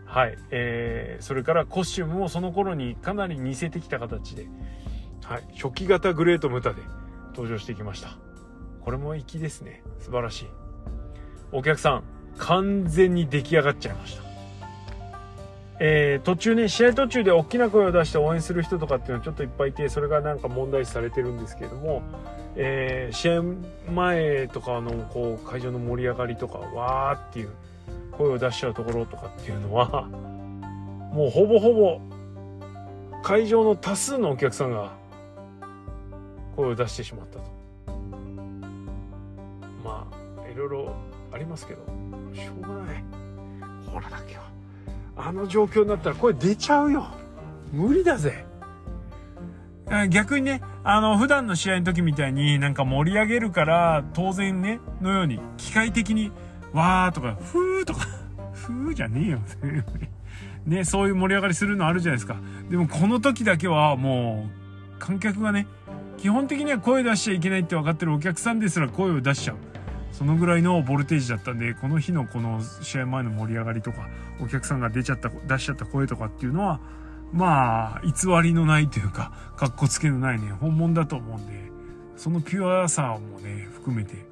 [0.10, 4.48] はい、えー、それからコスチュームもその頃にかなり似せてきた形で、
[5.24, 6.82] はい、初期型グレートムタで
[7.30, 8.18] 登場してきました。
[8.82, 9.84] これも粋ですね。
[10.00, 10.48] 素晴らしい。
[11.52, 12.04] お客さん、
[12.40, 14.29] 完全に出来上がっちゃいました。
[15.82, 22.02] えー、途中ね、試合途中で大きな声を出して応援する人とかっていうのはちょっといっぱいいて、それがなんか問題視されてるんですけれども、
[22.56, 23.44] えー、試合
[23.94, 27.52] 前とかのこう会場の盛り上がりとか、わーっていう
[28.12, 30.08] 声を出しちゃうところとかっていうのは、
[31.14, 32.02] もうほぼほぼ
[33.24, 34.92] 会場の多数のお客さんが
[36.58, 37.60] 声を出してしまったと。
[39.84, 40.94] まあ、いろいろ
[41.32, 41.86] ありますけど
[42.34, 43.04] しょうがない
[43.88, 44.49] ほらだけは
[45.22, 47.08] あの状況になったら声出ちゃうよ
[47.72, 48.46] 無理だぜ
[50.10, 56.32] 逆にね、あの、普段の試合の時みたいになんか盛り上げるから当然ね、のように機械的に
[56.74, 58.06] わーとか、ふーとか、
[58.54, 59.40] ふーじゃねえよ。
[60.66, 62.36] ね、そういう盛り上がりするのあるじゃないですか。
[62.70, 64.48] でもこの時だけはも
[64.96, 65.66] う、観客がね、
[66.18, 69.56] 基本的には声出しちゃいけないって分かってるお客さんですら声を出しちゃう。
[70.20, 74.10] そのぐらいのボルテージだったんでこの日のこの試合前の盛り上がりとか
[74.42, 76.82] お客さんが出ちゃった出しちゃった声とかっていうのは
[77.32, 81.72] まあ偽りのないというかかっこつけのないね本物だと思うんで
[82.18, 84.26] そのピュアさもね含めて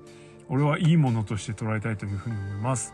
[0.50, 2.94] 俺はいいものとして捉えたいというふうに思います。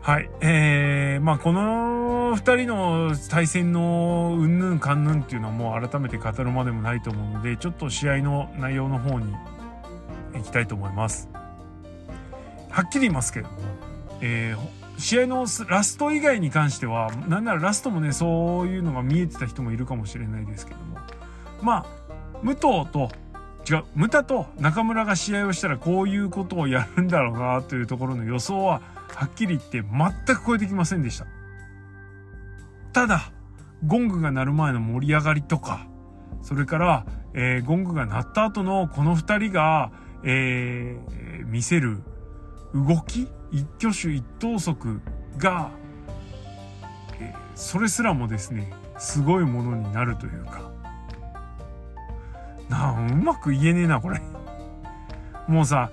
[0.00, 0.30] はい。
[0.40, 9.34] えー、まあこの二人の対戦のうんぬんかんぬんっていうのはもう改めて語るまでもないと思うので、ちょっと試合の内容の方に
[10.38, 11.28] いきたいと思います。
[12.70, 13.58] はっきり言いますけれども、
[14.20, 20.98] えー、試合のラスト以外に関しては、なんならラストもね、そういうのが見えてた人もいるかもしれないですけども、
[21.62, 21.86] まあ、
[22.42, 23.10] 武藤と、
[23.68, 28.80] 違う、ムタと中村が試合をしたらこういうことをやるんだろうなというところの予想は、
[29.14, 31.26] はっきり言って全く超えてきませんでした。
[32.92, 33.32] ただ、
[33.86, 35.86] ゴングが鳴る前の盛り上がりとか、
[36.42, 39.92] それから、えー、ゴングが鳴った後のこの二人が、
[40.24, 42.02] えー、見せる
[42.74, 45.00] 動き一挙手一投足
[45.38, 45.70] が、
[47.20, 50.70] えー、それすらもですねすごいものになるというか。
[52.68, 54.20] なあうまく言えねえなこれ。
[55.48, 55.90] もうさ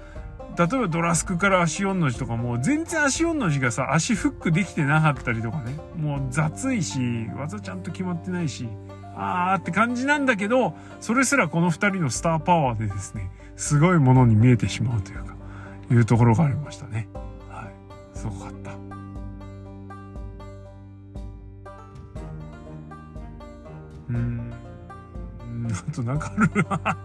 [0.58, 5.76] 例えばドラスクから足4の字とかもう全然足4の字がさ足フックできてなかったりとかね。
[5.98, 8.70] もう雑いし技ちゃんと決まってないし
[9.16, 15.36] あーって感じなんだけどそれすらこの2人のスターパワーでですねすごいものに見えてしまうというか
[15.92, 17.10] いうところがありましたね。
[17.50, 18.18] はい。
[18.18, 18.72] すごかった。
[24.10, 24.54] うん。
[25.90, 26.98] あとなんかある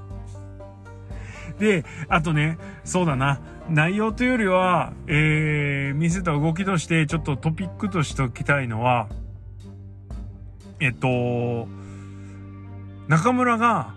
[1.58, 9.08] で、あとね、そうだな、内容というよりは、えー、見せた動きとしてちょっとトピックとしておきたいのは、
[10.80, 11.68] えっと、
[13.08, 13.94] 中村が、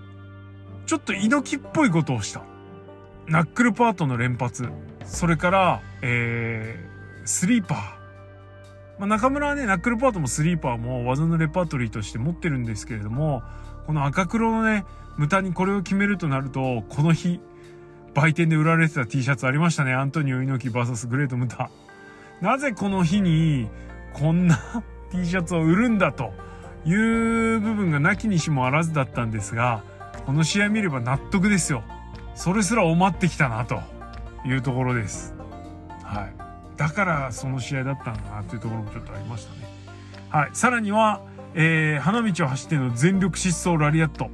[0.85, 2.43] ちょっと猪木っぽいことをした。
[3.27, 4.69] ナックルパートの連発。
[5.05, 7.79] それから、えー、スリーパー。
[8.99, 13.43] まあ、中村はね、ナックルパートもスリーパーも技のレパートリーとして持ってるんですけれども、
[13.87, 14.85] この赤黒のね、
[15.17, 17.39] 無駄にこれを決めるとなると、この日、
[18.13, 19.93] 売店で売られてた T シャツありましたね。
[19.93, 21.69] アントニオ猪木 VS グレートムタ。
[22.41, 23.67] なぜこの日に
[24.13, 24.57] こんな
[25.11, 26.31] T シャツを売るんだと
[26.85, 29.83] いう部分がなきにしもあらずだったんですが、
[30.25, 31.83] この試合見れば納得ですよ。
[32.35, 33.81] それすらお待ってきたなと
[34.45, 35.35] いうところです。
[36.03, 36.35] はい。
[36.77, 39.67] だからその試合だったんだなというところもちょっとありましたね。
[40.29, 40.49] はい。
[40.53, 41.21] さらには、
[41.53, 44.29] えー、花道を走っての全力疾走ラリアット。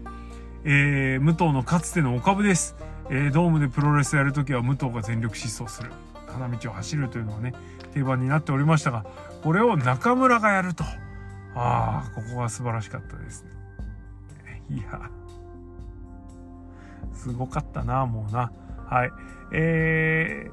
[0.64, 2.76] えー、武藤のかつてのお株です。
[3.10, 5.92] えー、ドームでプロレスやるときは武藤が全力疾走する。
[6.28, 7.54] 花道を走るというのはね、
[7.94, 9.06] 定番になっておりましたが、
[9.44, 10.84] これを中村がやると。
[11.56, 14.64] ああ、ここは素晴らしかったですね。
[14.70, 15.10] いや、
[17.14, 18.52] すごかったな、もうな。
[18.88, 19.12] はい。
[19.54, 20.50] え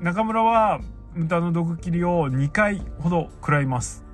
[0.00, 0.80] ー、中村は、
[1.14, 4.04] 歌の毒切りを2回ほど食らいます。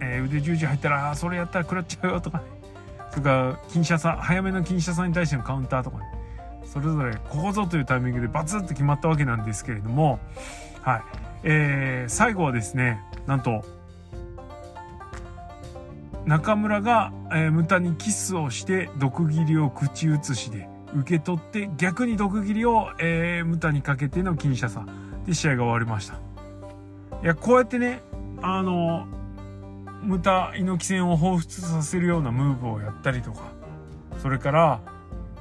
[0.00, 2.44] えー、腕十字入ったら、それやったら食らっちゃうよとかね。
[3.10, 6.04] それから、金車さん、早めの金車さんに対してのカウンターとかね。
[6.64, 10.18] それぞれここぞというタイミングでバツッと決まったわけなんですけれども、
[10.82, 11.02] はい。
[11.44, 13.64] えー、最後はですね、なんと、
[16.26, 24.86] 中村が、えー、ムタにキスをして毒斬りを口移しで受け取って逆に毒斬りを、えー、ムタにかけての金車差
[25.26, 26.14] で試合が終わりました。
[27.22, 28.00] いや、こうやってね、
[28.42, 29.06] あの、
[30.02, 33.52] ムタ猪木戦を彷彿させるようなムーブをやったりとか、
[34.18, 34.80] それから、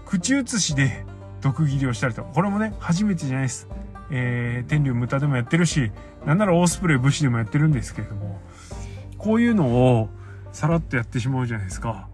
[0.06, 1.06] 口移しで
[1.42, 3.68] 毒斬りをしたりとか、これもね、初めてじゃないです。
[4.10, 5.92] えー、天竜ムタでもやってるし、
[6.26, 8.40] なんならオースプレイ武士でもやってるんですけれども、
[9.18, 10.10] こういうのを
[10.54, 12.08] さらっとやってしまうじゃないですか。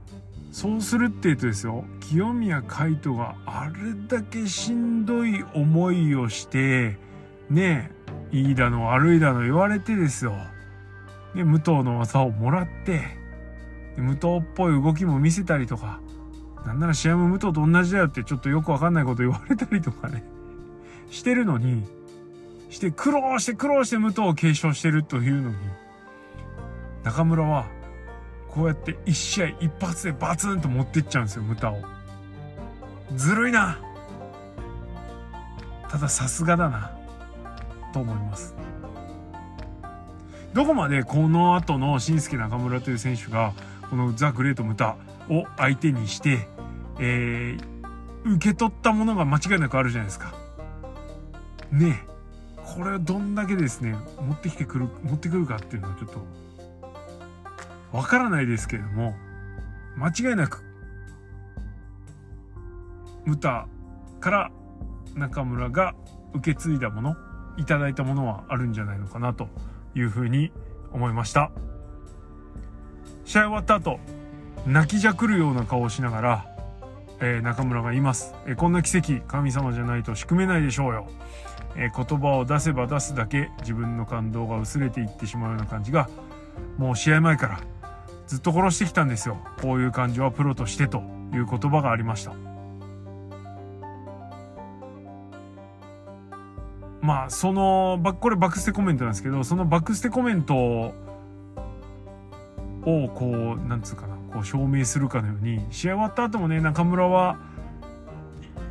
[0.52, 6.98] そうするって言うとですよ、清宮海斗があれだけしんどい思いをして、
[7.50, 7.92] ね
[8.32, 10.34] え、いいだの悪いだの言われてですよ。
[11.36, 13.02] で、武藤の技をもらって、
[13.98, 16.00] 武藤っぽい動きも見せたりとか、
[16.66, 20.24] なんなら試合も武藤と同じだよってちょっとよくわかんないこと言われたりとかね、
[21.12, 21.86] してるのに、
[22.70, 25.56] して苦労して苦労して武藤を継承してるというのに、
[27.04, 27.66] 中村は、
[28.52, 31.82] こうやって一試合一発でバツンと持ってっちゃうんですよ、ムタを。
[33.16, 33.80] ずるいな
[35.89, 36.91] たださすがだな、
[37.93, 38.56] と思います。
[40.54, 43.54] どこまでこの後の新助中村という選手が、
[43.89, 44.97] このザ・グレート・ムタ
[45.30, 46.47] を相手にして、
[47.00, 50.34] えー、受け取ったものが間違いなくあるじゃないですか。
[51.72, 52.10] ねえ。
[52.76, 56.24] これをどんだけですね、持ってきてくる、持ってくるかっていうのはちょっと、
[57.92, 59.16] わからないですけれども、
[59.98, 60.64] 間違いなく、
[63.26, 63.68] ムタ
[64.20, 64.52] から
[65.16, 65.96] 中村が
[66.34, 67.16] 受け継いだもの、
[67.58, 69.50] いただいたものはあるんじゃないのかなと
[69.96, 70.52] いうふうに
[70.92, 71.52] 思いました。
[73.26, 74.00] 試合終わった後、
[74.66, 76.46] 泣きじゃくるような顔をしながら、
[77.22, 81.08] えー、中村が言います、えー、こんな奇跡神様じゃないと仕組めないでしょうよ、
[81.76, 86.10] えー、言葉を出せば出すだけ自分の感動が薄れていってしまうような感じが
[86.78, 87.62] もう試合前から
[88.30, 91.00] ずっと殺してきたんですよこういう感じはプロとしてと
[91.34, 92.34] いう言葉がありました
[97.02, 100.94] まあそのこれバックステコメントなんですけどそのバックステコメントを
[102.84, 107.40] こうなんつうかなこう証明するかのように試合終わった後もね中村は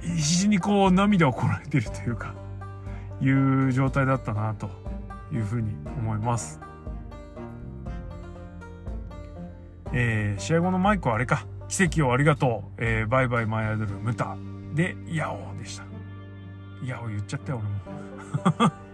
[0.00, 2.32] 必死にこう涙をこらえてるというか
[3.20, 4.70] いう状態だったなと
[5.32, 6.67] いうふうに思います。
[9.92, 14.36] えー、試合後のマイクはあれか奇跡をありがとう、えー、バイバイマイアドルムタ
[14.74, 15.84] でヤオでした。
[16.84, 17.62] ヤオ言っちゃったよ
[18.58, 18.72] 俺も。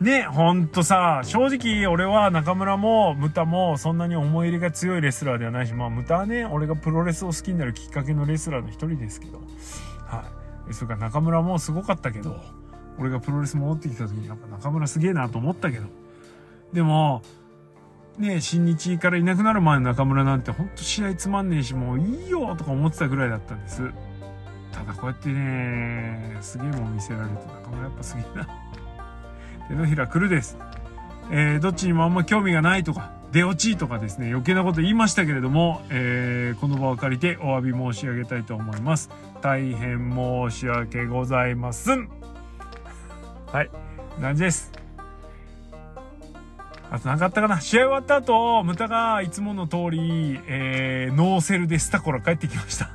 [0.00, 9.40] ね、ほんとさ、正直俺は中村もムタもそんなに思い入れが強いレスラーではないし、まあムタはね、俺がプロレスを好きになるきっかけのレスラーの一人ですけど、
[10.06, 10.24] は
[10.68, 10.74] い。
[10.74, 12.36] それから中村もすごかったけど、
[12.98, 15.86] 俺がプロレス戻ってきた時にやっぱ中村すげえなと思ったけど、
[16.72, 17.22] でも、
[18.18, 23.82] ね新日からいなくなる前の中村なんてほんと試合つまんねえし、もういいよとか思ってたぐらいだったんです。
[24.72, 28.48] ただこうやってね、すげえもん見せられると中村やっぱすげえな。
[29.68, 30.58] 手のひら来るです。
[31.30, 39.10] えー、どっちにもあんま興味がないとか、出落ちとかですね、余計なこと言いましたけれども、えー、この場を借りてお詫び申し上げたいと思います。
[39.40, 42.08] 大変申し訳ございません。
[43.52, 43.70] はい、
[44.20, 44.83] 感じです？
[46.94, 47.60] あとなかったかな？
[47.60, 52.90] 試合終わった後、ムタがいつもの通り、えー、ノーセルでスタコラ帰ってきました。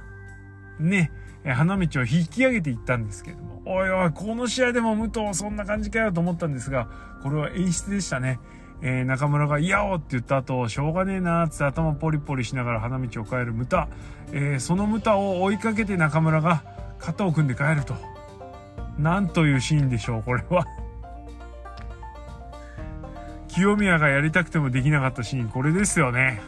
[0.80, 1.12] ね、
[1.44, 6.88] 花道を引き上げていったんですけども、おいおい、この試合でも武藤そんな感じかよと思ったんですが、
[7.22, 8.40] これは演出でしたね。
[8.82, 13.90] えー、中村が嫌おって言った後、しょうがねえなーって頭ポリポリしながら花道を帰るムタ。
[14.32, 16.64] えー、そのムタを追いかけて中村が
[17.00, 17.96] 肩を組んで帰ると。
[18.98, 20.66] なんというシーンでしょう、これは
[23.50, 26.42] 清宮がやりたくてもできなかったシーン、これですよね。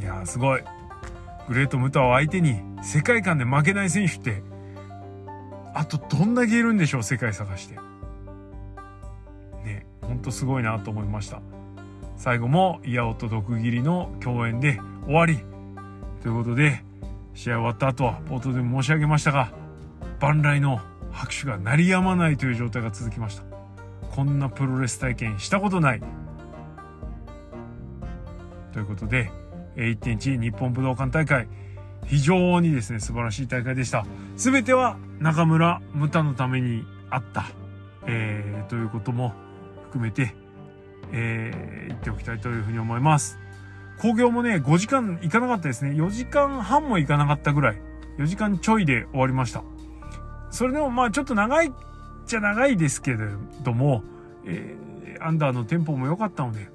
[0.00, 0.62] いや、すごい。
[1.48, 4.42] グレート・ムタを相手に世界観で負けない選手って、
[5.74, 7.76] あとどんだけいるんでしょう、世界探して。
[9.64, 11.40] ね、ほんとすごいなと思いました。
[12.16, 15.38] 最後も、イヤオと毒斬りの共演で終わり。
[16.22, 16.84] ということで、
[17.34, 19.52] 試合終わった後は冒頭でも申し上げましたが、
[20.20, 23.53] 万来の拍手が鳴りやまないという状態が続きました。
[24.14, 26.02] こんなプロレス体験したことない。
[28.72, 29.32] ということで、
[29.74, 31.48] 1.1日本武道館大会、
[32.06, 34.06] 非常にですね、素晴らしい大会でした。
[34.36, 37.46] すべては中村ムタのためにあった、
[38.06, 39.32] えー、ということも
[39.86, 40.36] 含めて、
[41.10, 43.40] えー、言っておきたいというふうに思います。
[44.00, 45.90] 興行もね、5時間いかなかったですね。
[45.90, 47.80] 4時間半もいかなかったぐらい。
[48.18, 49.64] 4時間ちょいで終わりました。
[50.50, 51.72] それでもまあちょっと長い
[52.24, 53.18] ちゃ長いですけれ
[53.62, 54.02] ども、
[54.46, 56.68] えー、アンダーのテンポも良かったので、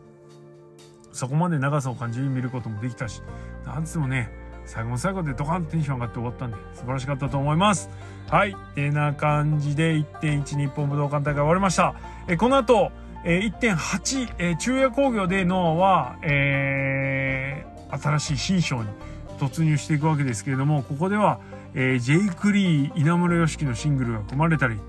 [1.12, 3.22] そこまで長さを感じに見ることもできたし、
[3.66, 4.32] なんつってもね、
[4.66, 7.90] 最後の最後でドカンとテンション上がって終わったんで、素晴らしかったと思います。
[8.30, 8.56] はい。
[8.76, 11.96] てな感じで1.1日本武道館大会終わりました。
[12.28, 12.92] えこの後、
[13.26, 18.90] えー、1.8、えー、中夜工業でノアは、えー、新しい新章に
[19.40, 21.40] 突入していくわけですけれども、ここでは、
[21.74, 24.80] えー、ジェイク・リー、稲村良樹のシングルが組まれたり、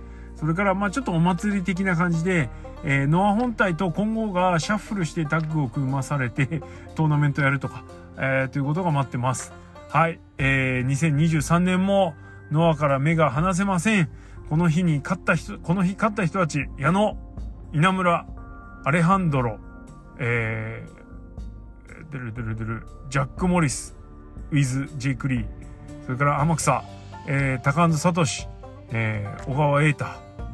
[0.41, 2.49] それから、まあちょっとお祭り的な感じで、
[2.83, 6.63] えー、ノア本体と混合がシャッフルしてタッグを組まされて、
[6.97, 7.85] トーナメントやるとか、
[8.17, 9.53] えー、ということが待ってます。
[9.91, 10.19] はい。
[10.39, 12.15] えー、2023年も
[12.51, 14.09] ノアから目が離せません。
[14.49, 17.19] この日に勝った人、この日勝った人たち、矢野、
[17.75, 18.27] 稲村、
[18.85, 19.59] アレハンドロ、
[20.19, 23.95] えー、ドゥルドゥルドゥル、ジャック・モリス、
[24.51, 25.47] ウィズ・ジェイク・リー、
[26.07, 26.83] それから天草、
[27.27, 28.25] えー、高安聡、
[28.91, 30.07] えー、小川瑛太、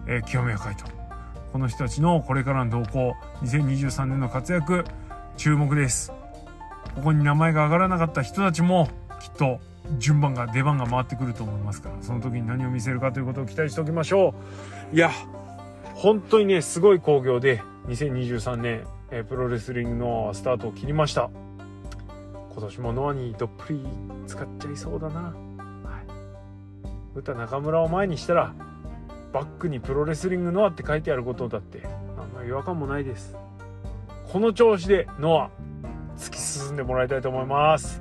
[0.07, 0.93] えー、清宮海斗。
[1.53, 4.85] この人たちのこれからの動向、2023年の活躍、
[5.37, 6.13] 注目です。
[6.95, 8.89] ここに名前が上がらなかった人たちも、
[9.21, 9.59] きっと
[9.99, 14.35] 順番が、出番が回ってくると思いますから、その時に何を見せるかということを期待しておきましょ
[14.93, 14.97] う。
[14.97, 15.11] いや、
[15.95, 21.31] 本当にね、すごい興行で、2023年、えー、プロレスリングのスタートを切りました。
[22.53, 23.87] 今年もノアにどっぷり
[24.27, 25.21] 使っちゃいそうだな。
[25.21, 25.35] はい。
[27.15, 28.55] 歌中村を前にしたら、
[29.37, 31.83] バックにプロレスリングノアって書いてあることだって。
[32.17, 33.37] 何の違和感もないです。
[34.33, 35.51] この調子でノア
[36.17, 38.01] 突き進んでもらいたいと思います。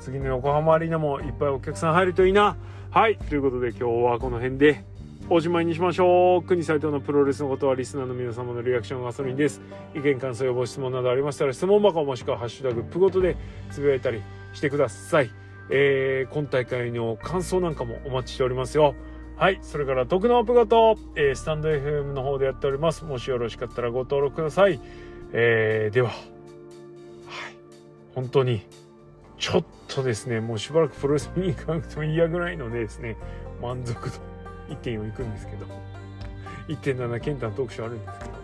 [0.00, 2.56] 次の横浜アリーナもいっぱいお客さん入るといいな。
[2.90, 4.82] はいということで今日はこの辺で
[5.28, 6.42] おしまいにしましょう。
[6.42, 9.60] 国斎藤のプロレスのことはリスナーの皆様のリアクションガソリンです。
[9.94, 13.36] 意見感想やご質問などありましたら質問箱もしくはハッシュタグプごとで
[13.70, 14.22] つぶやいたり
[14.54, 15.30] してください。
[15.68, 18.94] えー、今大会の感想なんかもお待ちしておりますよ。
[19.42, 19.58] はい。
[19.60, 20.76] それから、徳のアップ型、
[21.16, 23.04] えー、スタンド FM の方でやっております。
[23.04, 24.78] もしよろしかったらご登録ください。
[25.32, 26.16] えー、では、はい。
[28.14, 28.64] 本当に、
[29.38, 33.16] ちょっとですね、もうしばらくプロレス見に行かなくても嫌ぐらいのでですね、
[33.60, 34.16] 満足度
[34.76, 35.66] 1.4行くんですけど、
[36.68, 38.40] 1.7ケンタの特集あるんですけど、はい。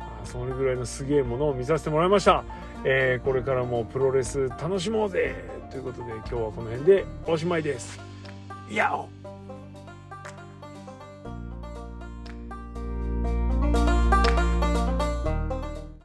[0.00, 2.42] あそれぐらいのすげえものを見させてもらいました。
[2.82, 5.36] えー、これからもプロレス楽しもうぜ
[5.70, 8.00] ということで今日はこの辺でおしまいです。
[8.74, 9.15] やお